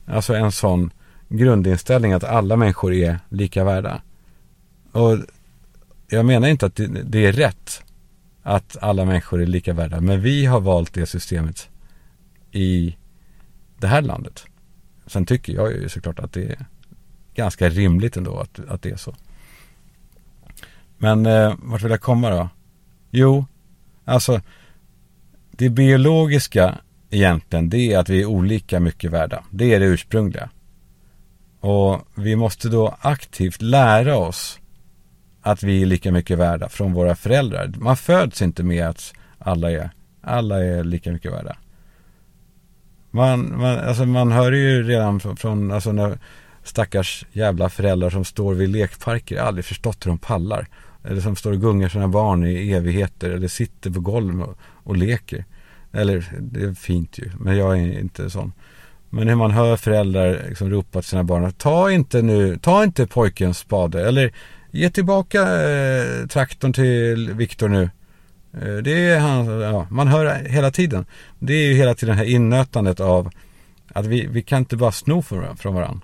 [0.05, 0.91] Alltså en sån
[1.29, 4.01] grundinställning att alla människor är lika värda.
[4.91, 5.17] Och
[6.07, 7.83] jag menar inte att det, är rätt
[8.43, 10.01] att alla människor är lika värda.
[10.01, 11.69] Men vi har valt det systemet
[12.51, 12.95] i
[13.77, 14.45] det här landet.
[15.07, 16.65] Sen tycker jag ju såklart att det är
[17.39, 19.15] ganska rimligt ändå att, att det är så.
[20.97, 22.49] Men eh, vart vill jag komma då?
[23.11, 23.45] Jo,
[24.05, 24.41] alltså
[25.51, 26.77] det biologiska
[27.09, 29.43] egentligen det är att vi är olika mycket värda.
[29.49, 30.49] Det är det ursprungliga.
[31.59, 34.59] Och vi måste då aktivt lära oss
[35.41, 37.71] att vi är lika mycket värda från våra föräldrar.
[37.77, 39.89] Man föds inte med att alla är,
[40.21, 41.55] alla är lika mycket värda.
[43.11, 46.19] Man, man, alltså man hör ju redan från, från alltså när
[46.69, 49.35] stackars jävla föräldrar som står vid lekparker.
[49.35, 50.67] Jag har aldrig förstått hur de pallar.
[51.03, 53.29] Eller som står och gungar sina barn i evigheter.
[53.29, 55.45] Eller sitter på golvet och, och leker.
[55.91, 57.31] Eller det är fint ju.
[57.39, 58.53] Men jag är inte sån.
[59.09, 61.51] Men hur man hör föräldrar liksom ropa till sina barn.
[61.51, 64.07] Ta inte nu, ta inte pojkens spade.
[64.07, 64.33] Eller
[64.71, 67.89] ge tillbaka eh, traktorn till Viktor nu.
[68.53, 71.05] Eh, det är han, ja, man hör hela tiden.
[71.39, 73.29] Det är ju hela tiden det här innötandet av
[73.93, 76.01] att vi, vi kan inte bara sno från, från varandra.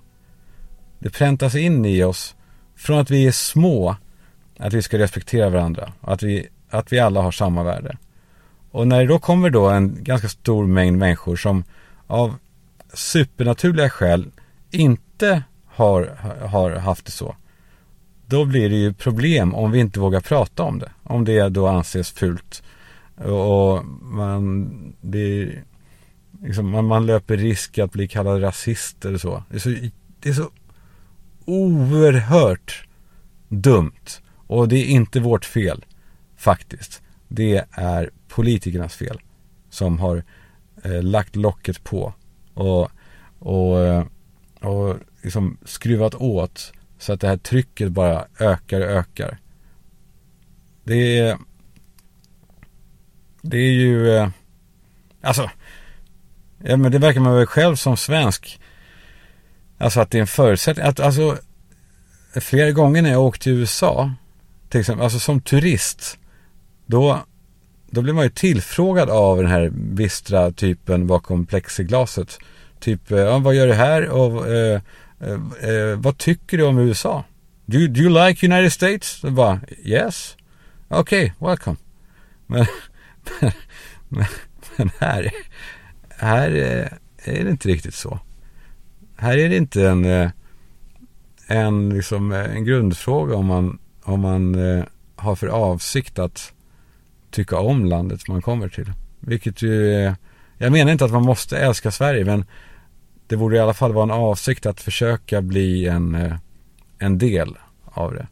[0.98, 2.34] Det präntas in i oss
[2.76, 3.96] från att vi är små
[4.58, 5.92] att vi ska respektera varandra.
[6.00, 7.96] Att vi, att vi alla har samma värde.
[8.70, 11.64] Och när det då kommer då en ganska stor mängd människor som
[12.06, 12.34] av
[12.92, 14.30] supernaturliga skäl
[14.70, 17.36] inte har, har haft det så.
[18.26, 20.90] Då blir det ju problem om vi inte vågar prata om det.
[21.02, 22.62] Om det då anses fult.
[23.16, 24.68] Och man
[25.00, 25.64] blir
[26.42, 29.42] liksom, man, man löper risk att bli kallad rasist eller så.
[29.50, 29.70] Det är så,
[30.20, 30.50] det är så
[31.46, 32.86] oerhört
[33.48, 34.20] dumt.
[34.46, 35.84] Och det är inte vårt fel,
[36.36, 37.02] faktiskt.
[37.28, 39.20] Det är politikernas fel
[39.70, 40.24] som har
[40.84, 42.14] eh, lagt locket på
[42.54, 42.90] och,
[43.38, 44.04] och, eh,
[44.60, 49.38] och liksom skruvat åt så att det här trycket bara ökar och ökar.
[50.84, 51.38] Det är
[53.42, 54.28] det är ju eh,
[55.20, 55.50] alltså
[56.58, 58.60] ja, men det verkar man väl själv som svensk
[59.78, 61.38] alltså att det är en förutsättning att alltså
[62.34, 64.10] flera gånger när jag åkte till USA
[64.68, 66.18] till exempel, alltså som turist
[66.86, 67.24] då,
[67.90, 72.38] då blir man ju tillfrågad av den här bistra typen bakom plexiglaset.
[72.80, 74.80] Typ, eh, ja, vad gör du här och eh,
[75.20, 77.24] eh, eh, vad tycker du om USA?
[77.66, 79.24] Do you, do you like United States?
[79.24, 80.36] Och bara, yes.
[80.88, 81.76] Okej, okay, welcome.
[82.46, 82.66] Men,
[84.08, 84.24] men,
[84.76, 85.30] men, här,
[86.08, 88.20] här eh, är det inte riktigt så.
[89.16, 90.30] Här är det inte en, eh,
[91.46, 94.84] en, liksom, eh, en grundfråga om man, om man eh,
[95.16, 96.52] har för avsikt att
[97.30, 98.92] tycka om landet man kommer till.
[99.20, 100.16] Vilket ju är,
[100.58, 102.44] jag menar inte att man måste älska Sverige men
[103.26, 106.34] det borde i alla fall vara en avsikt att försöka bli en,
[106.98, 108.26] en del av det.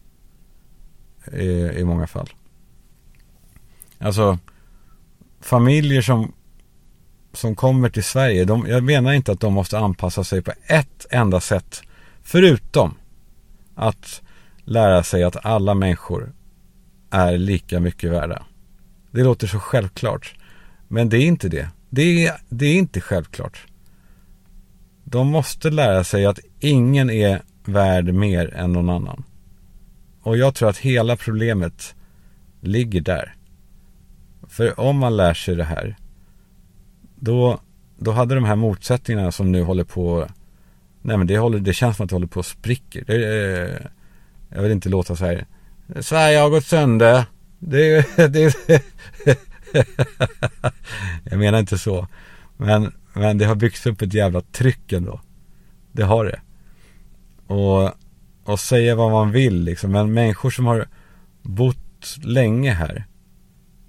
[1.43, 2.29] I, i många fall.
[3.99, 4.39] Alltså
[5.41, 6.33] familjer som,
[7.37, 8.45] som kommer till Sverige.
[8.45, 11.83] De, jag menar inte att de måste anpassa sig på ett enda sätt.
[12.23, 12.95] Förutom
[13.75, 14.23] att
[14.65, 16.33] lära sig att alla människor
[17.11, 18.45] är lika mycket värda.
[19.11, 20.35] Det låter så självklart.
[20.89, 21.69] Men det är inte det.
[21.91, 23.67] Det är, det är inte självklart.
[25.05, 29.25] De måste lära sig att ingen är värd mer än någon annan.
[30.23, 31.95] Och jag tror att hela problemet
[32.61, 33.35] ligger där.
[34.49, 35.97] För om man lär sig det här,
[37.25, 37.61] då,
[37.97, 40.29] då hade de här motsättningarna som nu håller på,
[41.03, 43.05] nej men det, håller, det känns som att det håller på att spricker.
[43.07, 43.87] Det, eh,
[44.49, 45.47] jag vill inte låta så här,
[46.01, 47.25] Sverige har gått sönder.
[47.59, 48.55] Det, det,
[51.25, 52.09] jag menar inte så.
[52.57, 55.21] Men, men det har byggts upp ett jävla tryck ändå.
[55.93, 56.41] Det har det.
[57.55, 57.91] Och,
[58.45, 59.93] och säga vad man vill liksom.
[59.93, 60.89] Men människor som har
[61.43, 63.05] bott länge här.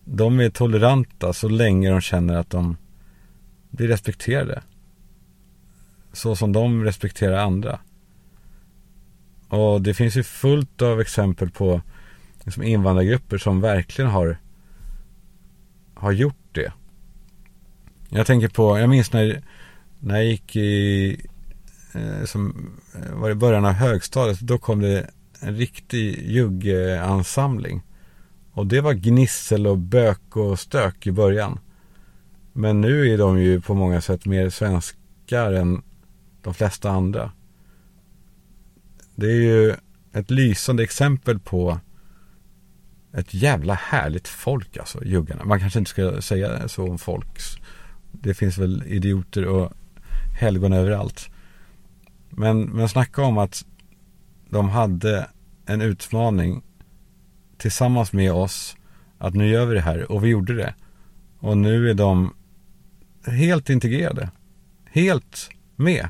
[0.05, 2.77] De är toleranta så länge de känner att de
[3.75, 4.63] blir respekterade.
[6.13, 7.79] Så som de respekterar andra.
[9.49, 11.81] Och det finns ju fullt av exempel på
[12.43, 14.37] liksom invandrargrupper som verkligen har
[15.95, 16.71] har gjort det.
[18.09, 19.41] Jag tänker på, jag minns när,
[19.99, 21.09] när jag gick i,
[21.93, 25.09] eh, som eh, var i början av högstadiet, då kom det
[25.39, 27.81] en riktig juggeansamling.
[28.51, 31.59] Och det var gnissel och bök och stök i början.
[32.57, 35.83] Men nu är de ju på många sätt mer svenskar än
[36.41, 37.31] de flesta andra.
[39.15, 39.75] Det är ju
[40.13, 41.79] ett lysande exempel på
[43.13, 45.45] ett jävla härligt folk alltså, juggarna.
[45.45, 47.57] Man kanske inte ska säga så om folks.
[48.11, 49.73] Det finns väl idioter och
[50.39, 51.29] helgon överallt.
[52.29, 53.65] Men, men snacka om att
[54.49, 55.29] de hade
[55.65, 56.63] en utmaning
[57.57, 58.77] tillsammans med oss
[59.17, 60.75] att nu gör vi det här och vi gjorde det.
[61.39, 62.33] Och nu är de
[63.27, 64.29] helt integrerade.
[64.91, 66.09] Helt med.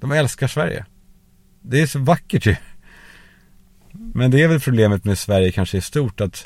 [0.00, 0.86] De älskar Sverige.
[1.62, 2.56] Det är så vackert ju.
[3.92, 6.44] Men det är väl problemet med Sverige kanske i stort att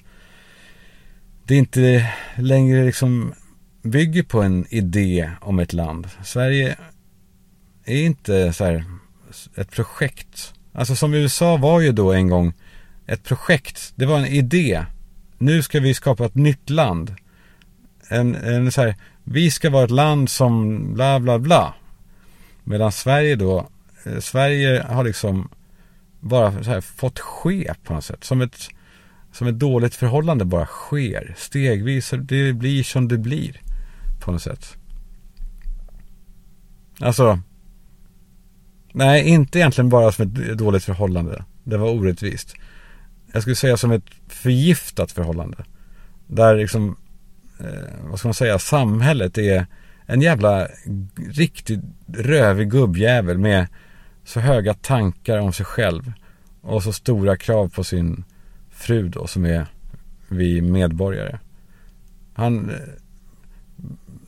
[1.44, 3.34] det inte längre liksom
[3.82, 6.08] bygger på en idé om ett land.
[6.24, 6.76] Sverige
[7.84, 8.84] är inte så här
[9.56, 10.54] ett projekt.
[10.72, 12.52] Alltså som USA var ju då en gång
[13.06, 13.92] ett projekt.
[13.94, 14.84] Det var en idé.
[15.38, 17.14] Nu ska vi skapa ett nytt land.
[18.08, 18.96] En, en så här,
[19.32, 21.74] vi ska vara ett land som bla bla bla.
[22.64, 23.68] Medan Sverige då,
[24.04, 25.48] eh, Sverige har liksom
[26.20, 28.24] bara så här fått ske på något sätt.
[28.24, 28.68] Som ett,
[29.32, 32.14] som ett dåligt förhållande bara sker stegvis.
[32.18, 33.60] Det blir som det blir
[34.20, 34.76] på något sätt.
[37.00, 37.40] Alltså.
[38.92, 41.44] Nej, inte egentligen bara som ett dåligt förhållande.
[41.64, 42.54] Det var orättvist.
[43.32, 45.64] Jag skulle säga som ett förgiftat förhållande.
[46.26, 46.96] Där liksom,
[47.60, 49.66] Eh, vad ska man säga, samhället är
[50.06, 50.68] en jävla
[51.30, 53.66] riktigt rövig gubbjävel med
[54.24, 56.12] så höga tankar om sig själv
[56.60, 58.24] och så stora krav på sin
[58.70, 59.66] fru då som är
[60.28, 61.38] vi medborgare.
[62.34, 62.76] Han, eh,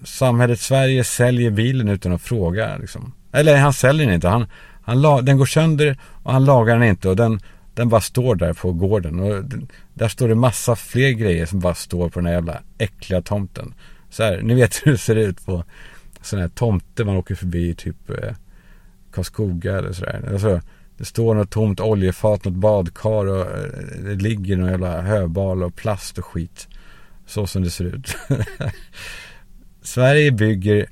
[0.05, 3.13] samhället Sverige säljer bilen utan att fråga liksom.
[3.33, 4.29] Eller han säljer den inte.
[4.29, 4.47] Han,
[4.83, 7.41] han den går sönder och han lagar den inte och den,
[7.75, 9.21] den bara står där på gården.
[9.21, 9.45] Och
[9.95, 13.75] där står det massa fler grejer som bara står på den här jävla äckliga tomten.
[14.11, 15.65] Så här, ni vet hur det ser ut på
[16.23, 18.35] sådana här tomter man åker förbi typ eh,
[19.13, 20.29] Karlskoga eller sådär.
[20.33, 20.61] Alltså,
[20.97, 25.75] det står något tomt oljefat, något badkar och eh, det ligger någon jävla höbal och
[25.75, 26.69] plast och skit.
[27.27, 28.17] Så som det ser ut.
[29.83, 30.87] Sverige bygger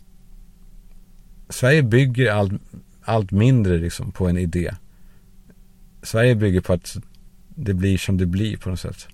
[1.48, 2.52] Sverige bygger allt,
[3.02, 4.74] allt mindre liksom på en idé.
[6.02, 6.96] Sverige bygger på att
[7.48, 9.08] det blir som det blir på något sätt.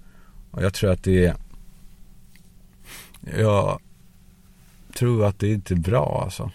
[0.51, 1.37] Och jag tror att det är
[3.39, 3.81] Jag
[4.95, 6.51] tror att det är inte är bra alltså.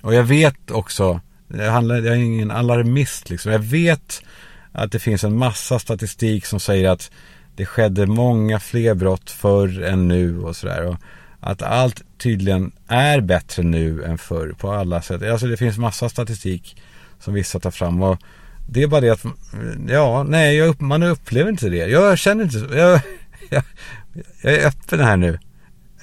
[0.00, 3.52] Och jag vet också jag, handlar, jag är ingen alarmist liksom.
[3.52, 4.22] Jag vet
[4.72, 7.10] att det finns en massa statistik som säger att
[7.56, 10.86] det skedde många fler brott förr än nu och sådär.
[10.86, 10.96] Och
[11.40, 15.22] Att allt tydligen är bättre nu än förr på alla sätt.
[15.22, 16.76] Alltså det finns massa statistik
[17.18, 18.02] som vissa tar fram.
[18.02, 18.18] Och
[18.72, 19.24] det är bara det att,
[19.88, 21.86] ja, nej, jag, man upplever inte det.
[21.86, 22.74] Jag känner inte så.
[22.74, 23.00] Jag,
[23.50, 23.62] jag,
[24.42, 25.38] jag är öppen här nu.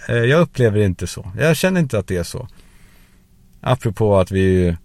[0.10, 1.32] Eh, jag upplever inte så.
[1.40, 2.48] Jag känner inte att det är så.
[3.62, 4.78] Apropå att vi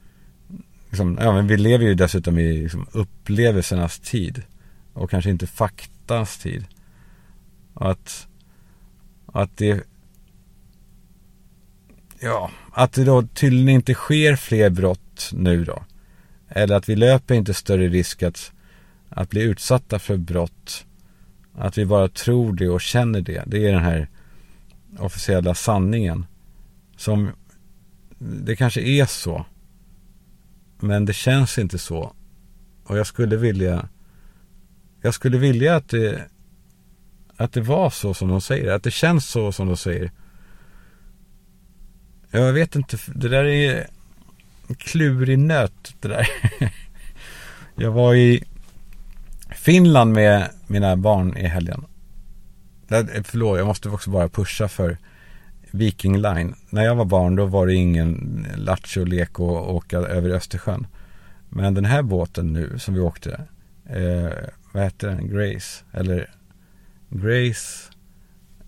[0.88, 4.42] liksom, ja, men vi lever ju dessutom i liksom, upplevelsernas tid.
[4.92, 6.64] Och kanske inte faktans tid.
[7.74, 8.26] Och att,
[9.26, 9.86] att det
[12.20, 15.82] Ja, att det då tydligen inte sker fler brott nu då.
[16.54, 18.52] Eller att vi löper inte större risk att
[19.14, 20.86] att bli utsatta för brott.
[21.54, 23.42] Att vi bara tror det och känner det.
[23.46, 24.08] Det är den här
[24.98, 26.26] officiella sanningen.
[26.96, 27.30] Som
[28.18, 29.46] det kanske är så.
[30.80, 32.12] Men det känns inte så.
[32.84, 33.88] Och jag skulle vilja
[35.02, 36.22] jag skulle vilja att det
[37.36, 38.72] att det var så som de säger.
[38.72, 40.10] Att det känns så som de säger.
[42.30, 42.98] Jag vet inte.
[43.14, 43.86] Det där är
[44.74, 46.28] klurig nöt det där.
[47.74, 48.44] Jag var i
[49.50, 51.84] Finland med mina barn i helgen.
[53.24, 54.98] Förlåt, jag måste också bara pusha för
[55.70, 56.54] Viking Line.
[56.70, 60.86] När jag var barn då var det ingen lattjo-lek att åka över Östersjön.
[61.48, 63.40] Men den här båten nu som vi åkte,
[63.86, 64.32] eh,
[64.72, 65.28] vad heter den?
[65.28, 65.84] Grace?
[65.92, 66.30] Eller
[67.10, 67.92] Grace?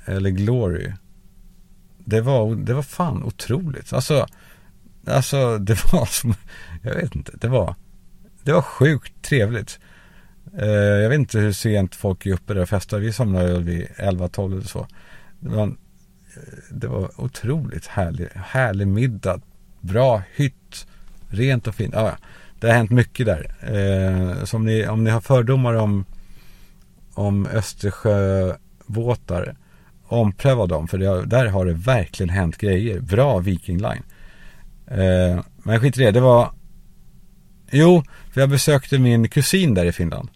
[0.04, 0.92] Eller Glory?
[1.98, 3.92] Det var, det var fan otroligt.
[3.92, 4.26] Alltså,
[5.06, 6.34] alltså det var som,
[6.82, 7.74] jag vet inte, det var,
[8.42, 9.78] det var sjukt trevligt.
[10.58, 12.98] Eh, jag vet inte hur sent folk är uppe där och festar.
[12.98, 14.86] Vi somnade vid 11-12 eller så.
[15.40, 15.72] Det var, eh,
[16.70, 19.40] det var otroligt härlig, härlig middag.
[19.80, 20.86] Bra hytt.
[21.28, 21.94] Rent och fint.
[21.94, 22.16] Ah, ja,
[22.60, 23.54] det har hänt mycket där.
[23.60, 26.04] Eh, så om ni, om ni har fördomar om,
[27.14, 29.56] om Östersjövåtar,
[30.06, 30.88] Ompröva dem.
[30.88, 33.00] För det, där har det verkligen hänt grejer.
[33.00, 34.02] Bra Viking Line.
[34.86, 36.10] Eh, men skit i det.
[36.10, 36.50] Det var
[37.76, 40.28] Jo, för jag besökte min kusin där i Finland.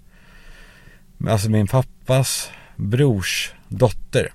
[1.28, 4.32] Alltså min pappas brors dotter.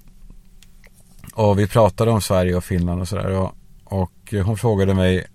[1.34, 3.32] Och vi pratade om Sverige och Finland och sådär.
[3.32, 5.26] Och, och hon frågade mig.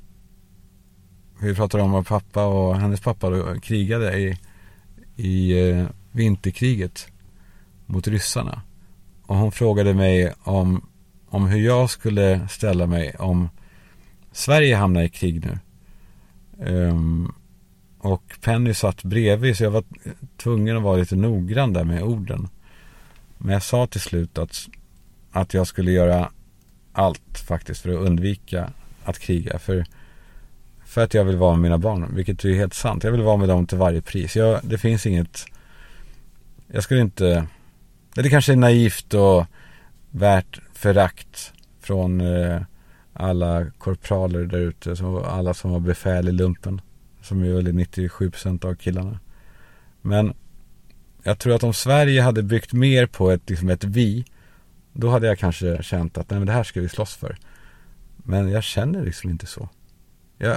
[1.41, 4.38] Vi pratade om att pappa och hennes pappa då krigade i,
[5.17, 7.07] i eh, vinterkriget
[7.87, 8.62] mot ryssarna.
[9.27, 10.88] Och hon frågade mig om,
[11.29, 13.49] om hur jag skulle ställa mig om
[14.33, 15.59] Sverige hamnar i krig nu.
[16.67, 17.35] Um,
[17.99, 19.85] och Penny satt bredvid så jag var
[20.37, 22.49] tvungen att vara lite noggrann där med orden.
[23.38, 24.69] Men jag sa till slut att,
[25.33, 26.31] att jag skulle göra
[26.93, 28.73] allt faktiskt för att undvika
[29.05, 29.59] att kriga.
[29.59, 29.85] För,
[30.87, 33.05] för att jag vill vara med mina barn, vilket är helt sant.
[33.05, 34.37] Jag vill vara med dem till varje pris.
[34.37, 35.45] Jag, det finns inget,
[36.73, 37.47] jag skulle inte,
[38.14, 39.47] det kanske är naivt och
[40.11, 42.62] värt förakt från eh,
[43.18, 46.81] alla korpraler där ute, alla som har befäl i lumpen.
[47.22, 49.20] Som är väl 97% av killarna.
[50.02, 50.35] Men
[51.22, 54.24] jag tror att om Sverige hade byggt mer på ett, liksom ett vi.
[54.92, 57.38] Då hade jag kanske känt att nej men det här ska vi slåss för.
[58.16, 59.68] Men jag känner liksom inte så.
[60.38, 60.57] Jag,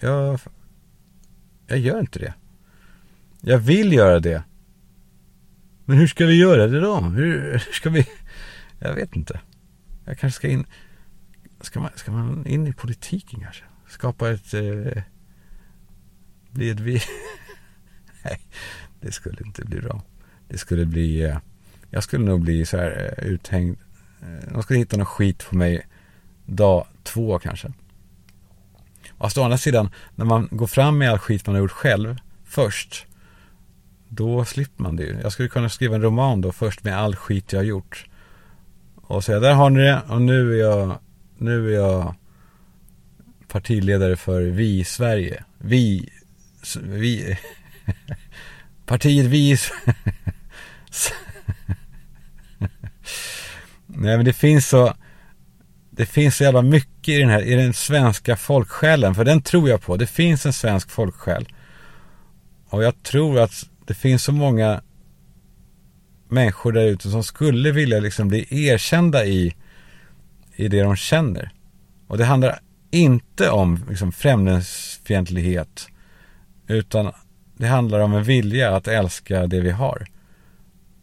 [0.00, 0.40] jag,
[1.66, 2.34] jag gör inte det.
[3.40, 4.42] Jag vill göra det.
[5.84, 7.00] Men hur ska vi göra det då?
[7.00, 8.06] Hur, hur ska vi?
[8.78, 9.40] Jag vet inte.
[10.04, 10.66] Jag kanske ska in.
[11.64, 13.64] Ska man, ska man in i politiken kanske?
[13.88, 15.02] Skapa ett eh,
[16.50, 17.02] bli ett vi.
[18.24, 18.40] Nej,
[19.00, 20.02] det skulle inte bli bra.
[20.48, 21.38] Det skulle bli, eh,
[21.90, 23.76] jag skulle nog bli så här eh, uthängd.
[24.22, 25.86] Eh, de skulle hitta någon skit på mig
[26.46, 27.72] dag två kanske.
[29.18, 32.16] Fast å andra sidan, när man går fram med all skit man har gjort själv
[32.44, 33.06] först.
[34.08, 35.18] Då slipper man det ju.
[35.22, 38.06] Jag skulle kunna skriva en roman då först med all skit jag har gjort.
[38.94, 40.02] Och säga, där har ni det.
[40.08, 40.98] Och nu är jag,
[41.44, 42.14] nu är jag
[43.48, 45.44] partiledare för Vi i Sverige.
[45.58, 46.08] Vi
[46.82, 47.38] vi,
[48.86, 49.56] partiet vi
[53.86, 54.94] Nej men det finns så
[55.90, 59.14] Det finns så jävla mycket i den här, i den svenska folksjälen.
[59.14, 59.96] För den tror jag på.
[59.96, 61.48] Det finns en svensk folksjäl.
[62.68, 64.82] Och jag tror att det finns så många
[66.28, 69.54] människor där ute som skulle vilja liksom bli erkända i,
[70.56, 71.50] i det de känner.
[72.06, 75.88] Och det handlar inte om liksom främlingsfientlighet
[76.66, 77.12] utan
[77.56, 80.06] det handlar om en vilja att älska det vi har.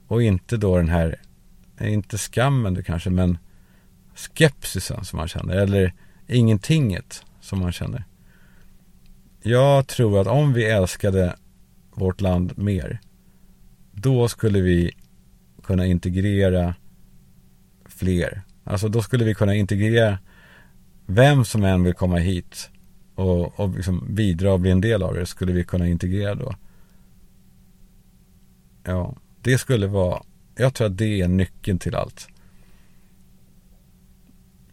[0.08, 1.20] Och inte då den här,
[1.82, 3.38] inte skammen du kanske, men
[4.16, 5.56] skepsisen som man känner.
[5.56, 5.94] Eller
[6.28, 8.04] ingentinget som man känner.
[9.42, 11.36] Jag tror att om vi älskade
[11.94, 13.00] vårt land mer,
[13.92, 14.92] då skulle vi
[15.64, 16.76] kunna integrera
[17.86, 18.42] fler.
[18.72, 20.18] Alltså då skulle vi kunna integrera
[21.06, 22.70] vem som än vill komma hit
[23.16, 26.56] och, och liksom bidra och bli en del av det skulle vi kunna integrera då.
[28.84, 30.24] Ja, det skulle vara,
[30.56, 32.28] jag tror att det är nyckeln till allt.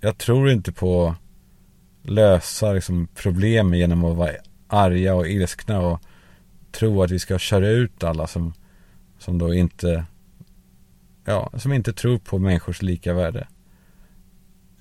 [0.01, 1.15] Jag tror inte på
[2.03, 4.33] lösa liksom, problem genom att vara
[4.69, 6.01] arga och ilskna och
[6.73, 8.53] tro att vi ska köra ut alla som,
[9.19, 10.05] som då inte
[11.25, 13.47] ja, som inte tror på människors lika värde.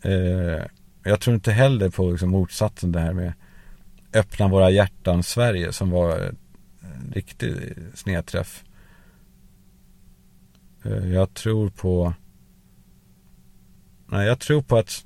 [0.02, 0.64] Eh,
[1.04, 3.34] jag tror inte heller på liksom, motsatsen det här med
[4.14, 6.18] öppna våra hjärtan Sverige som var
[6.82, 7.54] en riktig
[7.94, 8.64] snedträff.
[10.86, 12.14] Eh, jag tror på
[14.10, 15.06] Nej, jag tror på att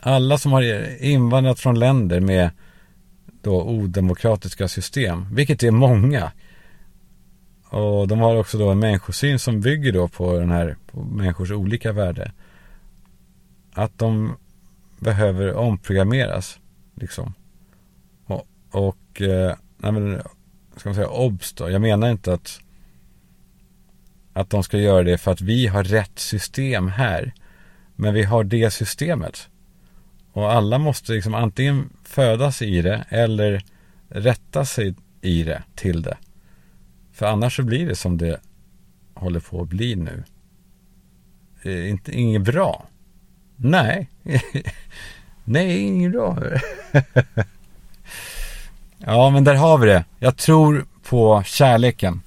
[0.00, 0.62] alla som har
[1.02, 2.50] invandrat från länder med
[3.42, 6.32] då odemokratiska system, vilket är många.
[7.70, 11.50] Och de har också då en människosyn som bygger då på den här, på människors
[11.50, 12.32] olika värde.
[13.78, 14.36] Att de
[14.98, 16.58] behöver omprogrammeras,
[16.94, 17.34] liksom.
[18.24, 20.22] Och, och eh, nej men,
[20.76, 22.60] ska man säga obs då, jag menar inte att
[24.32, 27.32] att de ska göra det för att vi har rätt system här.
[27.96, 29.48] Men vi har det systemet.
[30.32, 33.64] Och alla måste liksom antingen födas i det eller
[34.08, 36.16] rätta sig i det, till det.
[37.12, 38.40] För annars så blir det som det
[39.14, 40.24] håller på att bli nu.
[41.62, 42.88] Eh, inte, inget bra.
[43.60, 44.08] Nej.
[45.44, 46.38] Nej, ingen bra.
[48.98, 50.04] ja, men där har vi det.
[50.18, 52.20] Jag tror på kärleken.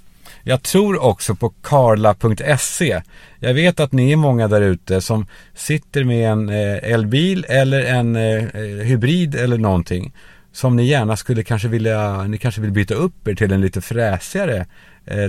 [0.43, 3.01] Jag tror också på karla.se.
[3.39, 7.81] Jag vet att ni är många där ute som sitter med en eh, elbil eller
[7.81, 10.13] en eh, eh, hybrid eller någonting.
[10.53, 13.81] Som ni gärna skulle kanske vilja, ni kanske vill byta upp er till en lite
[13.81, 14.65] fräsigare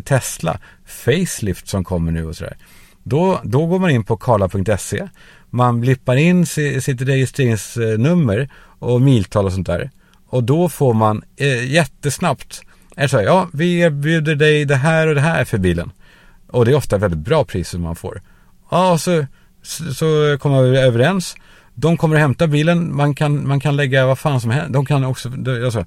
[0.05, 0.59] Tesla.
[0.86, 2.57] Facelift som kommer nu och sådär.
[3.03, 5.09] Då, då går man in på karla.se.
[5.55, 8.48] Man blippar in sitt registreringsnummer
[8.78, 9.90] och miltal och sånt där.
[10.26, 12.62] Och då får man eh, jättesnabbt
[12.96, 15.92] är så här, ja, vi erbjuder dig det här och det här för bilen.
[16.46, 18.22] Och det är ofta väldigt bra priser man får.
[18.70, 19.26] Ja, och så,
[19.94, 21.34] så kommer vi överens.
[21.74, 24.72] De kommer att hämta bilen, man kan, man kan lägga vad fan som helst.
[24.72, 25.30] De kan också,
[25.64, 25.84] alltså,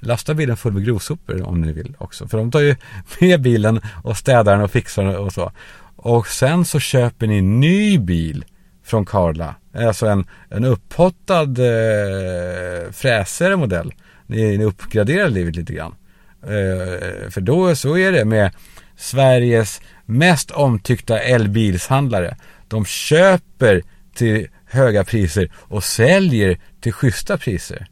[0.00, 2.28] lasta bilen full med grovsopor om ni vill också.
[2.28, 2.76] För de tar ju
[3.20, 5.52] med bilen och städar den och fixar den och så.
[5.96, 8.44] Och sen så köper ni en ny bil
[8.84, 9.54] från Karla.
[9.74, 13.92] Alltså en, en upphottad eh, fräsigare modell
[14.26, 15.94] ni, ni uppgraderar livet lite grann.
[16.42, 18.52] Eh, för då så är det med
[18.96, 22.36] Sveriges mest omtyckta elbilshandlare.
[22.68, 23.82] De köper
[24.14, 27.86] till höga priser och säljer till schyssta priser.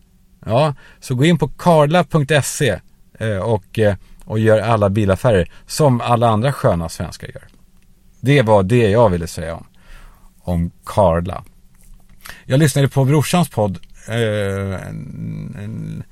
[0.47, 2.81] Ja, så gå in på karla.se
[3.19, 7.54] eh, och, eh, och gör alla bilaffärer som alla andra sköna svenskar gör.
[8.25, 9.67] Det var det jag ville säga om,
[10.41, 11.45] om Karla.
[12.45, 16.03] Jag lyssnade på brorsans podd eh, en, en,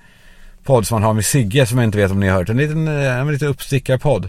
[0.64, 2.48] podd som han har med Sigge som jag inte vet om ni har hört.
[2.48, 4.28] En liten, eh, en liten uppstickarpodd.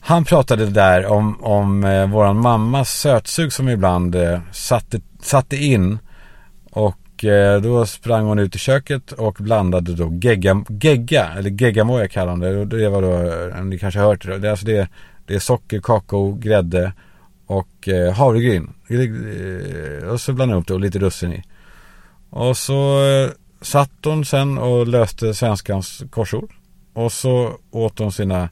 [0.00, 5.98] Han pratade där om, om eh, våran mammas sötsug som ibland eh, satte, satte in.
[6.70, 12.08] Och eh, då sprang hon ut i köket och blandade då gegga, gegga eller geggamoja
[12.08, 12.64] kallar hon det.
[12.64, 13.12] Det var då,
[13.56, 14.38] eh, ni kanske har hört det.
[14.38, 14.88] Det är, alltså det,
[15.32, 16.92] det är socker, kakao, grädde
[17.46, 18.72] och eh, havregryn.
[18.88, 21.42] Eh, och så blandade hon upp det och lite russin i.
[22.30, 23.30] Och så eh,
[23.60, 26.50] satt hon sen och löste svenskans korsord.
[26.92, 28.48] Och så åt hon sina,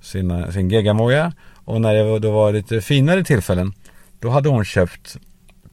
[0.00, 1.32] sina, sin geggamoja.
[1.64, 3.72] Och när det då var lite finare tillfällen.
[4.20, 5.16] Då hade hon köpt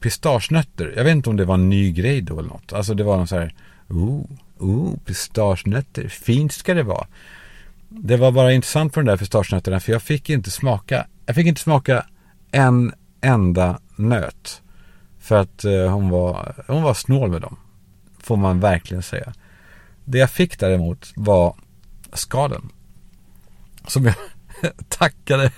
[0.00, 0.92] pistagenötter.
[0.96, 2.72] Jag vet inte om det var en ny grej då eller något.
[2.72, 3.54] Alltså det var någon så här.
[3.88, 4.24] Oh,
[4.58, 6.08] oh, pistagenötter.
[6.08, 7.06] Fint ska det vara.
[7.92, 9.80] Det var bara intressant på de där pistagenötterna.
[9.80, 11.06] För jag fick inte smaka.
[11.26, 12.06] Jag fick inte smaka
[12.50, 14.62] en enda nöt.
[15.20, 17.56] För att eh, hon, var, hon var snål med dem.
[18.18, 19.32] Får man verkligen säga.
[20.04, 21.56] Det jag fick däremot var
[22.12, 22.68] skalen.
[23.86, 24.14] Som jag
[24.88, 25.52] tackade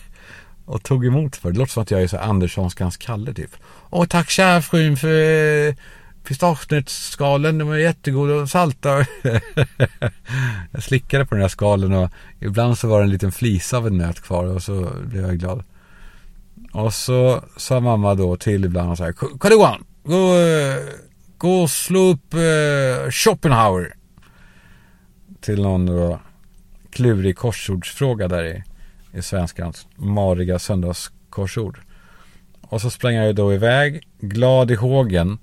[0.65, 1.53] och tog emot för.
[1.53, 3.51] Det låter som att jag är så Anderssonskans Kalle typ.
[3.91, 5.77] Åh tack kära frun för
[6.25, 7.59] pistagenötsskalen.
[7.59, 8.99] De var jättegoda och salta.
[10.71, 12.11] jag slickade på den här skalen och
[12.41, 15.39] ibland så var det en liten flisa av en nöt kvar och så blev jag
[15.39, 15.65] glad.
[16.73, 19.13] Och så sa mamma då till ibland och så här.
[19.13, 20.35] Karl Johan, gå
[21.43, 23.95] Gå och slå upp eh, Schopenhauer.
[25.41, 26.21] Till någon då
[26.91, 28.63] klurig korsordsfråga där i,
[29.19, 31.79] i svenskans mariga söndagskorsord.
[32.61, 35.39] Och så sprang jag då iväg, glad i hågen.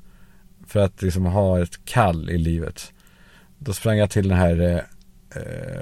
[0.69, 2.93] För att liksom ha ett kall i livet.
[3.57, 4.81] Då sprang jag till den här eh,
[5.41, 5.81] eh,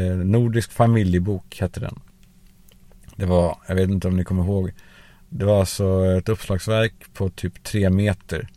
[0.00, 2.00] eh, Nordisk familjebok hette den.
[3.16, 4.72] Det var, jag vet inte om ni kommer ihåg.
[5.28, 8.48] Det var alltså ett uppslagsverk på typ tre meter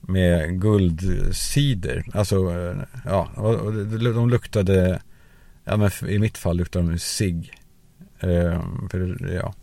[0.00, 2.04] med guldcider.
[2.14, 3.28] Alltså, eh, ja,
[4.14, 5.02] de luktade,
[5.64, 7.50] ja men i mitt fall luktade de sig.
[8.20, 9.54] Ehm, för, ja.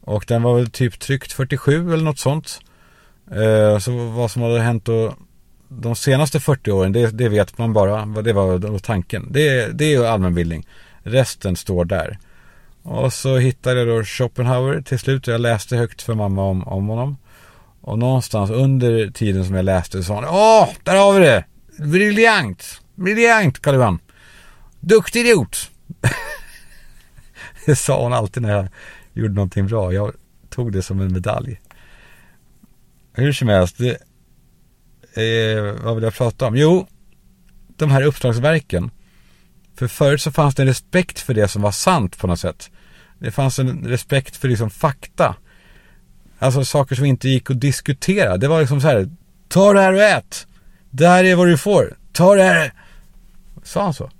[0.00, 2.60] Och den var väl typ tryckt 47 eller något sånt.
[3.30, 5.14] Eh, så vad som hade hänt då
[5.68, 8.06] de senaste 40 åren, det, det vet man bara.
[8.06, 9.28] Det var tanken.
[9.30, 10.66] Det, det är ju allmänbildning.
[11.02, 12.18] Resten står där.
[12.82, 15.26] Och så hittade jag då Schopenhauer till slut.
[15.26, 17.16] Jag läste högt för mamma om, om honom.
[17.80, 21.44] Och någonstans under tiden som jag läste så sa han Åh, där har vi det!
[21.78, 22.80] Briljant!
[22.94, 23.98] Briljant Karl Johan!
[24.80, 25.70] Duktig idiot!
[27.66, 28.68] det sa hon alltid när jag
[29.12, 29.92] gjorde någonting bra.
[29.92, 30.12] Jag
[30.50, 31.60] tog det som en medalj.
[33.18, 33.90] Hur som helst, det,
[35.22, 36.56] eh, vad vill jag prata om?
[36.56, 36.86] Jo,
[37.76, 38.90] de här uppslagsverken.
[39.74, 42.70] För förut så fanns det en respekt för det som var sant på något sätt.
[43.18, 45.36] Det fanns en respekt för liksom fakta.
[46.38, 48.36] Alltså saker som inte gick att diskutera.
[48.36, 49.08] Det var liksom så här,
[49.48, 50.46] ta det här och ät.
[50.90, 51.96] Det här är vad du får.
[52.12, 52.72] Ta det här.
[53.62, 54.10] Sa han så?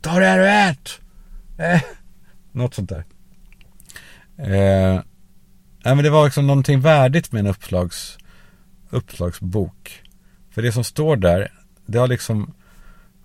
[0.00, 1.00] Ta det här och ät.
[1.58, 1.82] Eh.
[2.52, 3.04] Något sånt där.
[4.38, 5.02] Eh.
[5.84, 8.18] Nej men det var liksom någonting värdigt med en uppslags,
[8.90, 10.02] uppslagsbok.
[10.50, 11.52] För det som står där,
[11.86, 12.54] det har liksom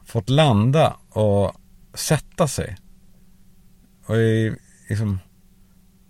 [0.05, 1.55] fått landa och
[1.93, 2.77] sätta sig.
[4.05, 4.55] Och i,
[4.89, 5.19] liksom,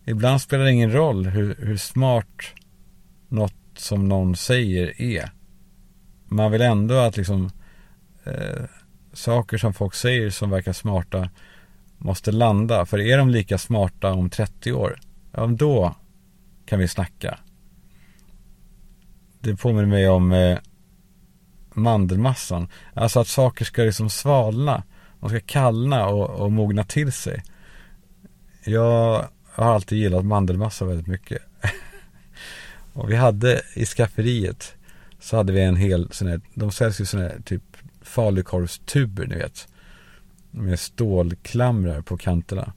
[0.06, 2.42] ibland spelar det ingen roll hur, hur smart
[3.28, 5.30] något som någon säger är.
[6.26, 7.52] Man vill ändå att liksom
[8.24, 8.64] eh,
[9.14, 11.30] saker som folk säger som verkar smarta
[11.98, 12.86] måste landa.
[12.86, 15.00] För är de lika smarta om 30 år,
[15.32, 15.96] ja då
[16.66, 17.40] kan vi snacka.
[19.44, 20.58] Det påminner mig om eh,
[21.74, 22.68] mandelmassan.
[22.94, 24.84] Alltså att saker ska liksom svalna.
[25.20, 27.44] De ska kallna och, och mogna till sig.
[28.64, 31.42] Jag har alltid gillat mandelmassa väldigt mycket.
[32.94, 34.76] och vi hade i skafferiet
[35.20, 37.64] så hade vi en hel sån här, de säljs ju sån här typ
[38.02, 39.68] falukorvstuber ni vet.
[40.52, 42.74] Med stålklamrar på kanterna.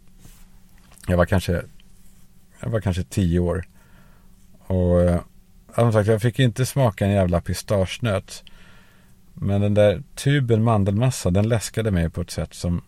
[1.07, 1.63] Jag var kanske,
[2.61, 3.65] jag var kanske tio år.
[4.59, 5.21] Och eh,
[5.83, 8.45] som sagt, jag fick inte smaka en jävla pistagenöt.
[9.35, 12.83] Men den där tuben mandelmassa, den läskade mig på ett sätt som,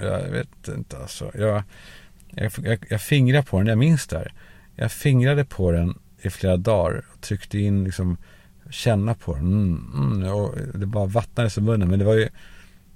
[0.00, 1.30] jag vet inte alltså.
[1.34, 1.62] Jag,
[2.30, 4.32] jag, jag, jag fingrade på den, jag minns det här.
[4.76, 8.16] Jag fingrade på den i flera dagar och tryckte in liksom,
[8.70, 9.52] känna på den.
[9.52, 11.88] Mm, mm, och det bara vattnades i munnen.
[11.88, 12.28] Men det var ju,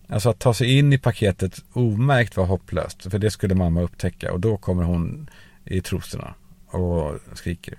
[0.09, 3.11] alltså att ta sig in i paketet omärkt var hopplöst.
[3.11, 5.31] För det skulle mamma upptäcka och då kommer hon
[5.65, 6.35] i trosorna
[6.67, 7.79] och skriker.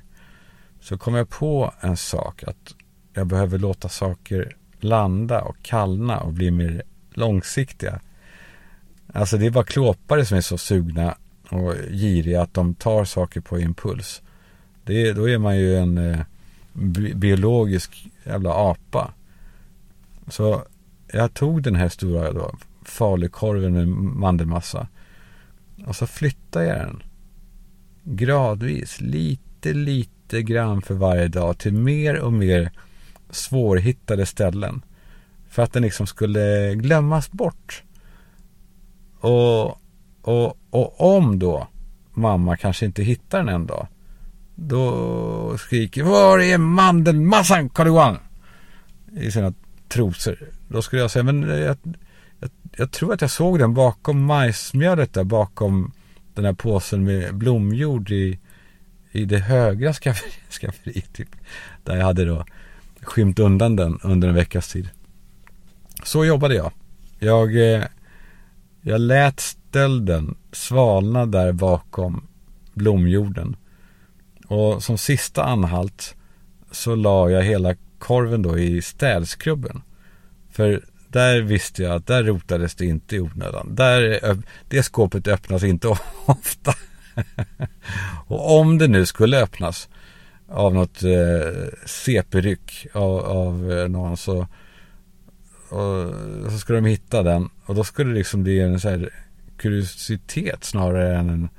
[0.86, 2.76] Så kom jag på en sak att
[3.14, 6.84] jag behöver låta saker landa och kallna och bli mer
[7.14, 8.00] långsiktiga.
[9.14, 11.18] Alltså det är bara klåpare som är så sugna
[11.50, 14.22] och giriga att de tar saker på impuls.
[14.84, 16.20] Det, då är man ju en eh,
[17.16, 19.14] biologisk jävla apa.
[20.28, 20.64] Så
[21.08, 24.88] jag tog den här stora då, falukorven med mandelmassa.
[25.86, 27.04] Och så flyttade jag den.
[28.04, 29.42] Gradvis, lite,
[29.74, 32.72] lite grann för varje dag till mer och mer
[33.30, 34.82] svårhittade ställen.
[35.50, 37.84] För att den liksom skulle glömmas bort.
[39.20, 39.66] Och,
[40.22, 41.68] och, och om då
[42.14, 43.88] mamma kanske inte hittar den en dag.
[44.56, 48.18] Då skriker Var är mandelmassan Karl-Johan?
[49.20, 49.54] I sina
[49.88, 50.38] trosor.
[50.68, 51.78] Då skulle jag säga men jag,
[52.40, 55.92] jag, jag, tror att jag såg den bakom majsmjölet där bakom
[56.34, 58.40] den här påsen med blomjord i,
[59.16, 59.94] i det högra
[60.50, 61.14] skafferiet.
[61.14, 61.30] Typ,
[61.84, 62.46] där jag hade då
[63.02, 64.90] skymt undan den under en veckas tid.
[66.04, 66.72] Så jobbade jag.
[67.20, 67.84] Jag, eh,
[68.82, 72.28] jag lät stölden svalna där bakom
[72.74, 73.56] blomjorden.
[74.48, 76.16] Och som sista anhalt
[76.72, 79.82] så la jag hela korven då i städskrubben.
[80.52, 83.76] För där visste jag att där rotades det inte i onödan.
[83.76, 84.20] Där,
[84.70, 85.88] det skåpet öppnas inte
[86.26, 86.74] ofta.
[88.28, 89.90] och om det nu skulle öppnas
[90.50, 94.48] av något eh, CP-ryck av, av eh, någon så,
[95.70, 96.14] och,
[96.52, 99.10] så skulle de hitta den och då skulle det liksom bli en så här
[99.58, 101.50] kuriositet snarare än en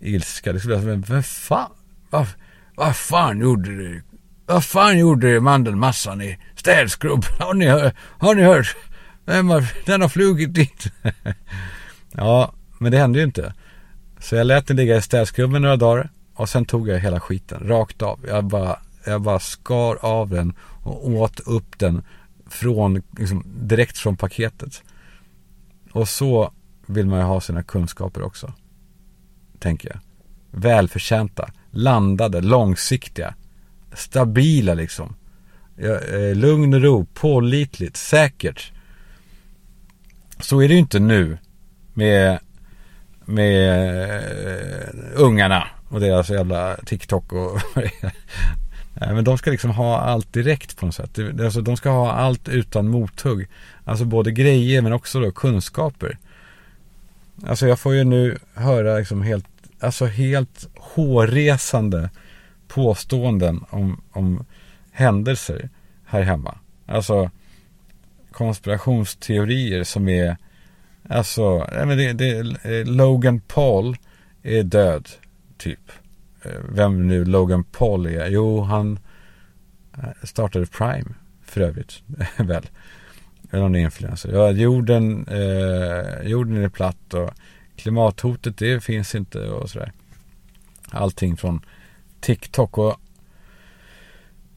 [0.00, 0.52] ilska.
[0.52, 1.70] Det skulle bli men vem fan,
[2.10, 2.26] vad,
[2.74, 4.02] vad fan gjorde du?
[4.46, 7.30] Vad fan gjorde mandelmassan i städskrubben?
[7.38, 8.76] Har ni, hört, har ni hört?
[9.24, 10.92] Vem har, den har flugit dit.
[12.12, 13.54] ja, men det hände ju inte.
[14.20, 16.10] Så jag lät den ligga i städskrubben några dagar.
[16.34, 18.20] Och sen tog jag hela skiten rakt av.
[18.28, 20.52] Jag bara, jag bara skar av den
[20.82, 22.02] och åt upp den
[22.46, 24.82] från, liksom, direkt från paketet.
[25.92, 26.52] Och så
[26.86, 28.52] vill man ju ha sina kunskaper också.
[29.58, 29.98] Tänker jag.
[30.60, 33.34] Välförtjänta, landade, långsiktiga,
[33.92, 35.14] stabila liksom.
[35.78, 38.72] Eh, lugn och ro, pålitligt, säkert.
[40.38, 41.38] Så är det ju inte nu
[41.94, 42.38] med,
[43.30, 47.60] med uh, ungarna och deras jävla TikTok och
[48.94, 51.18] men de ska liksom ha allt direkt på något sätt.
[51.40, 53.48] Alltså, de ska ha allt utan mothugg.
[53.84, 56.18] Alltså både grejer men också då kunskaper.
[57.46, 59.46] Alltså jag får ju nu höra liksom helt,
[59.80, 62.10] alltså helt hårresande
[62.68, 64.44] påståenden om, om
[64.92, 65.68] händelser
[66.04, 66.58] här hemma.
[66.86, 67.30] Alltså
[68.32, 70.36] konspirationsteorier som är
[71.10, 73.96] Alltså, men det, det, eh, Logan Paul
[74.42, 75.08] är död,
[75.58, 75.92] typ.
[76.42, 78.28] Eh, vem nu Logan Paul är?
[78.28, 78.98] Jo, han
[79.98, 82.02] eh, startade Prime för övrigt,
[82.36, 82.66] väl.
[83.50, 84.32] Eller om det är influencer.
[84.32, 87.30] Ja, jorden, eh, jorden är platt och
[87.76, 89.92] klimathotet det finns inte och sådär.
[90.90, 91.64] Allting från
[92.20, 92.96] TikTok och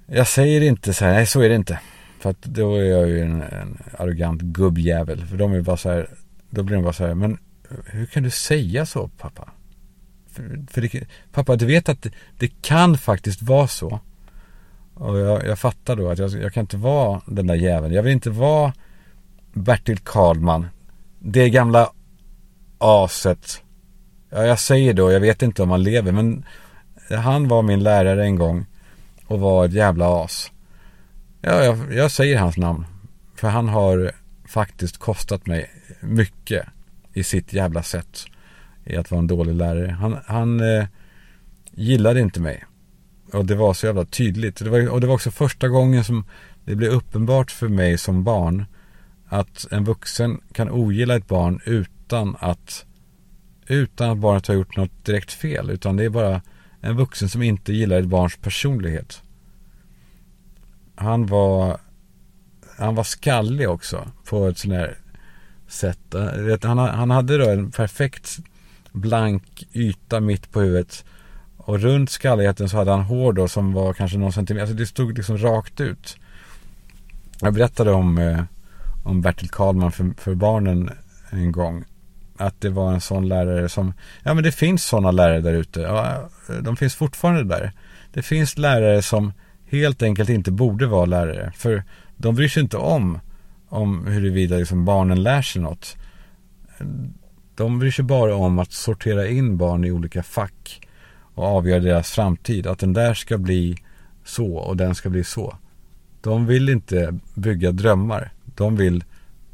[0.05, 1.79] jag säger inte så här, nej så är det inte.
[2.19, 5.25] För att då är jag ju en, en arrogant gubbjävel.
[5.25, 6.09] För de är bara så här,
[6.53, 7.37] då blir de bara så här, men
[7.85, 9.49] hur kan du säga så pappa?
[10.31, 13.99] För, för det, pappa, du vet att det, det, kan faktiskt vara så.
[14.93, 17.93] Och jag, jag fattar då att jag, jag, kan inte vara den där jäveln.
[17.93, 18.73] Jag vill inte vara
[19.53, 20.67] Bertil Karlman.
[21.19, 21.89] Det gamla
[22.77, 23.61] aset.
[24.29, 26.45] Ja, jag säger då, jag vet inte om han lever, men
[27.09, 28.65] han var min lärare en gång
[29.27, 30.51] och var ett jävla as.
[31.41, 32.85] Ja, jag, jag säger hans namn.
[33.35, 34.11] För han har
[34.53, 36.65] faktiskt kostat mig mycket
[37.13, 38.25] i sitt jävla sätt
[38.85, 39.91] i att vara en dålig lärare.
[39.91, 40.85] Han, han eh,
[41.71, 42.63] gillade inte mig.
[43.33, 44.55] Och det var så jävla tydligt.
[44.55, 46.25] Det var, och det var också första gången som
[46.65, 48.65] det blev uppenbart för mig som barn
[49.25, 52.85] att en vuxen kan ogilla ett barn utan att
[53.67, 55.69] utan att barnet har gjort något direkt fel.
[55.69, 56.41] Utan det är bara
[56.81, 59.21] en vuxen som inte gillar ett barns personlighet.
[60.95, 61.77] Han var
[62.77, 64.97] han var skallig också på ett sånt här
[65.67, 66.15] sätt.
[66.15, 68.37] Eh, han, han hade då en perfekt
[68.91, 71.05] blank yta mitt på huvudet.
[71.57, 74.61] Och runt skalligheten så hade han hår då som var kanske någon centimeter.
[74.61, 76.17] Alltså det stod liksom rakt ut.
[77.39, 78.43] Jag berättade om, eh,
[79.03, 80.89] om Bertil Karlman för, för barnen
[81.29, 81.83] en gång.
[82.37, 83.93] Att det var en sån lärare som,
[84.23, 85.81] ja men det finns sådana lärare där ute.
[85.81, 86.29] Ja,
[86.61, 87.71] de finns fortfarande där.
[88.13, 89.33] Det finns lärare som
[89.65, 91.51] helt enkelt inte borde vara lärare.
[91.55, 91.83] För
[92.23, 93.19] de bryr sig inte om,
[93.69, 95.97] om huruvida liksom barnen lär sig något.
[97.55, 100.87] De bryr sig bara om att sortera in barn i olika fack
[101.35, 102.67] och avgöra deras framtid.
[102.67, 103.77] Att den där ska bli
[104.23, 105.57] så och den ska bli så.
[106.21, 108.31] De vill inte bygga drömmar.
[108.55, 109.03] De vill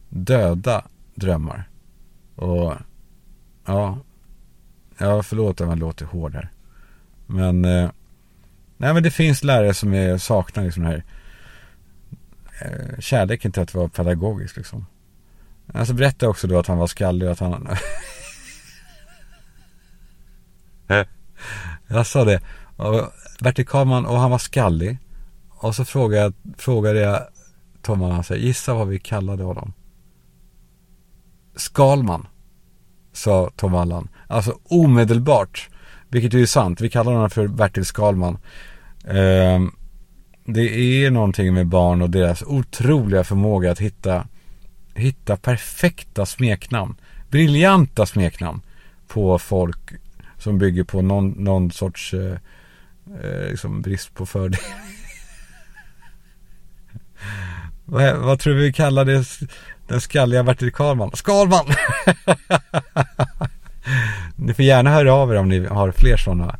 [0.10, 1.70] döda drömmar.
[2.36, 2.74] Och
[3.66, 3.98] ja,
[4.98, 6.50] ja förlåt om jag låter hård här.
[7.28, 7.92] Men, eh,
[8.78, 11.04] nej men det finns lärare som är, saknar liksom den här
[12.99, 14.86] kärleken till att vara pedagogisk liksom.
[15.74, 17.68] Alltså berättade också då att han var skallig och att han...
[21.88, 22.41] jag sa det.
[22.76, 24.97] Och Bertil Karlman och han var skallig.
[25.49, 27.22] Och så frågade, frågade jag
[27.82, 29.74] Tom Allan, gissa vad vi kallade honom.
[31.55, 32.28] Skalman,
[33.14, 34.07] sa Tom Allan.
[34.28, 35.70] Alltså omedelbart.
[36.07, 36.82] Vilket ju är sant.
[36.82, 38.38] Vi kallar honom för Bertil Skalman.
[39.03, 39.60] Eh,
[40.54, 44.28] det är någonting med barn och deras otroliga förmåga att hitta
[45.00, 46.95] hitta perfekta smeknamn.
[47.30, 48.62] Briljanta smeknamn
[49.08, 49.78] på folk
[50.38, 52.38] som bygger på någon, någon sorts eh,
[53.24, 54.60] eh, liksom brist på fördel.
[57.86, 59.26] vad, vad tror vi vi kallar det?
[59.88, 61.12] Den skalliga Bertil Karlman.
[61.14, 61.66] Skalman!
[64.36, 66.58] ni får gärna höra av er om ni har fler sådana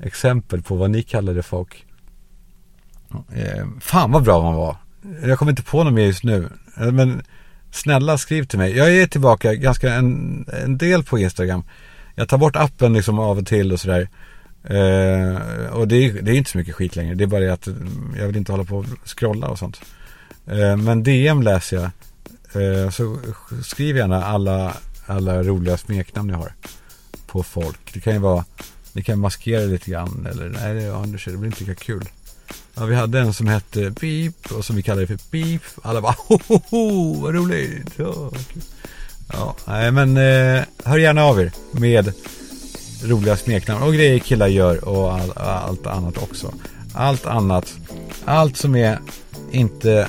[0.00, 1.86] exempel på vad ni kallade folk.
[3.34, 4.76] Eh, fan vad bra man var.
[5.22, 6.48] Jag kommer inte på något mer just nu.
[6.76, 7.22] Eh, men
[7.70, 8.76] Snälla skriv till mig.
[8.76, 11.64] Jag är tillbaka ganska en, en del på Instagram.
[12.14, 14.08] Jag tar bort appen liksom av och till och sådär.
[14.64, 15.36] Eh,
[15.72, 17.14] och det är, det är inte så mycket skit längre.
[17.14, 19.80] Det är bara det att mm, jag vill inte hålla på och scrolla och sånt.
[20.46, 21.90] Eh, men DM läser jag.
[22.62, 23.18] Eh, så
[23.62, 26.52] skriv gärna alla, alla roliga smeknamn ni har.
[27.26, 27.94] På folk.
[27.94, 28.44] Det kan ju vara,
[28.92, 30.26] ni kan maskera lite grann.
[30.30, 32.08] Eller nej, det, ja, det blir inte lika kul.
[32.80, 35.62] Ja, vi hade en som hette Beep och som vi kallade för Beep.
[35.82, 37.92] Alla bara ho, ho, ho vad roligt.
[37.96, 38.30] Ja,
[39.32, 42.12] ja nej, men eh, hör gärna av er med
[43.04, 46.54] roliga smeknamn och grejer killar gör och all, allt annat också.
[46.94, 47.74] Allt annat,
[48.24, 48.98] allt som är
[49.50, 50.08] inte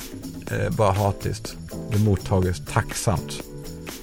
[0.50, 1.56] eh, bara hatiskt,
[1.90, 3.40] det mottages tacksamt.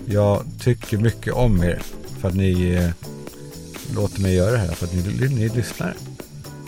[0.05, 1.81] Jag tycker mycket om er
[2.21, 2.89] för att ni eh,
[3.95, 5.95] låter mig göra det här, för att ni, ni lyssnar.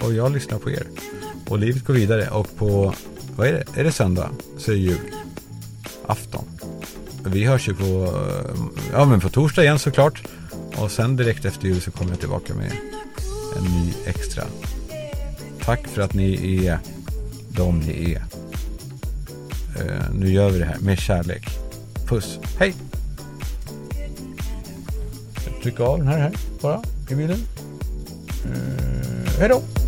[0.01, 0.87] Och jag lyssnar på er.
[1.51, 2.93] Och livet går vidare och på,
[3.35, 4.99] vad är det, är det söndag så är det jul.
[6.07, 6.45] Afton.
[7.25, 8.55] Vi hörs ju på, eh,
[8.91, 10.23] ja men på torsdag igen såklart.
[10.75, 12.71] Och sen direkt efter jul så kommer jag tillbaka med
[13.57, 14.43] en ny extra.
[15.61, 16.79] Tack för att ni är
[17.49, 18.23] de ni är.
[19.83, 21.47] Uh, nu gör vi det här med kärlek.
[22.07, 22.75] Puss, hej!
[25.63, 27.39] Tryck av den här, här bara i bilen.
[28.45, 29.80] Uh, hej då!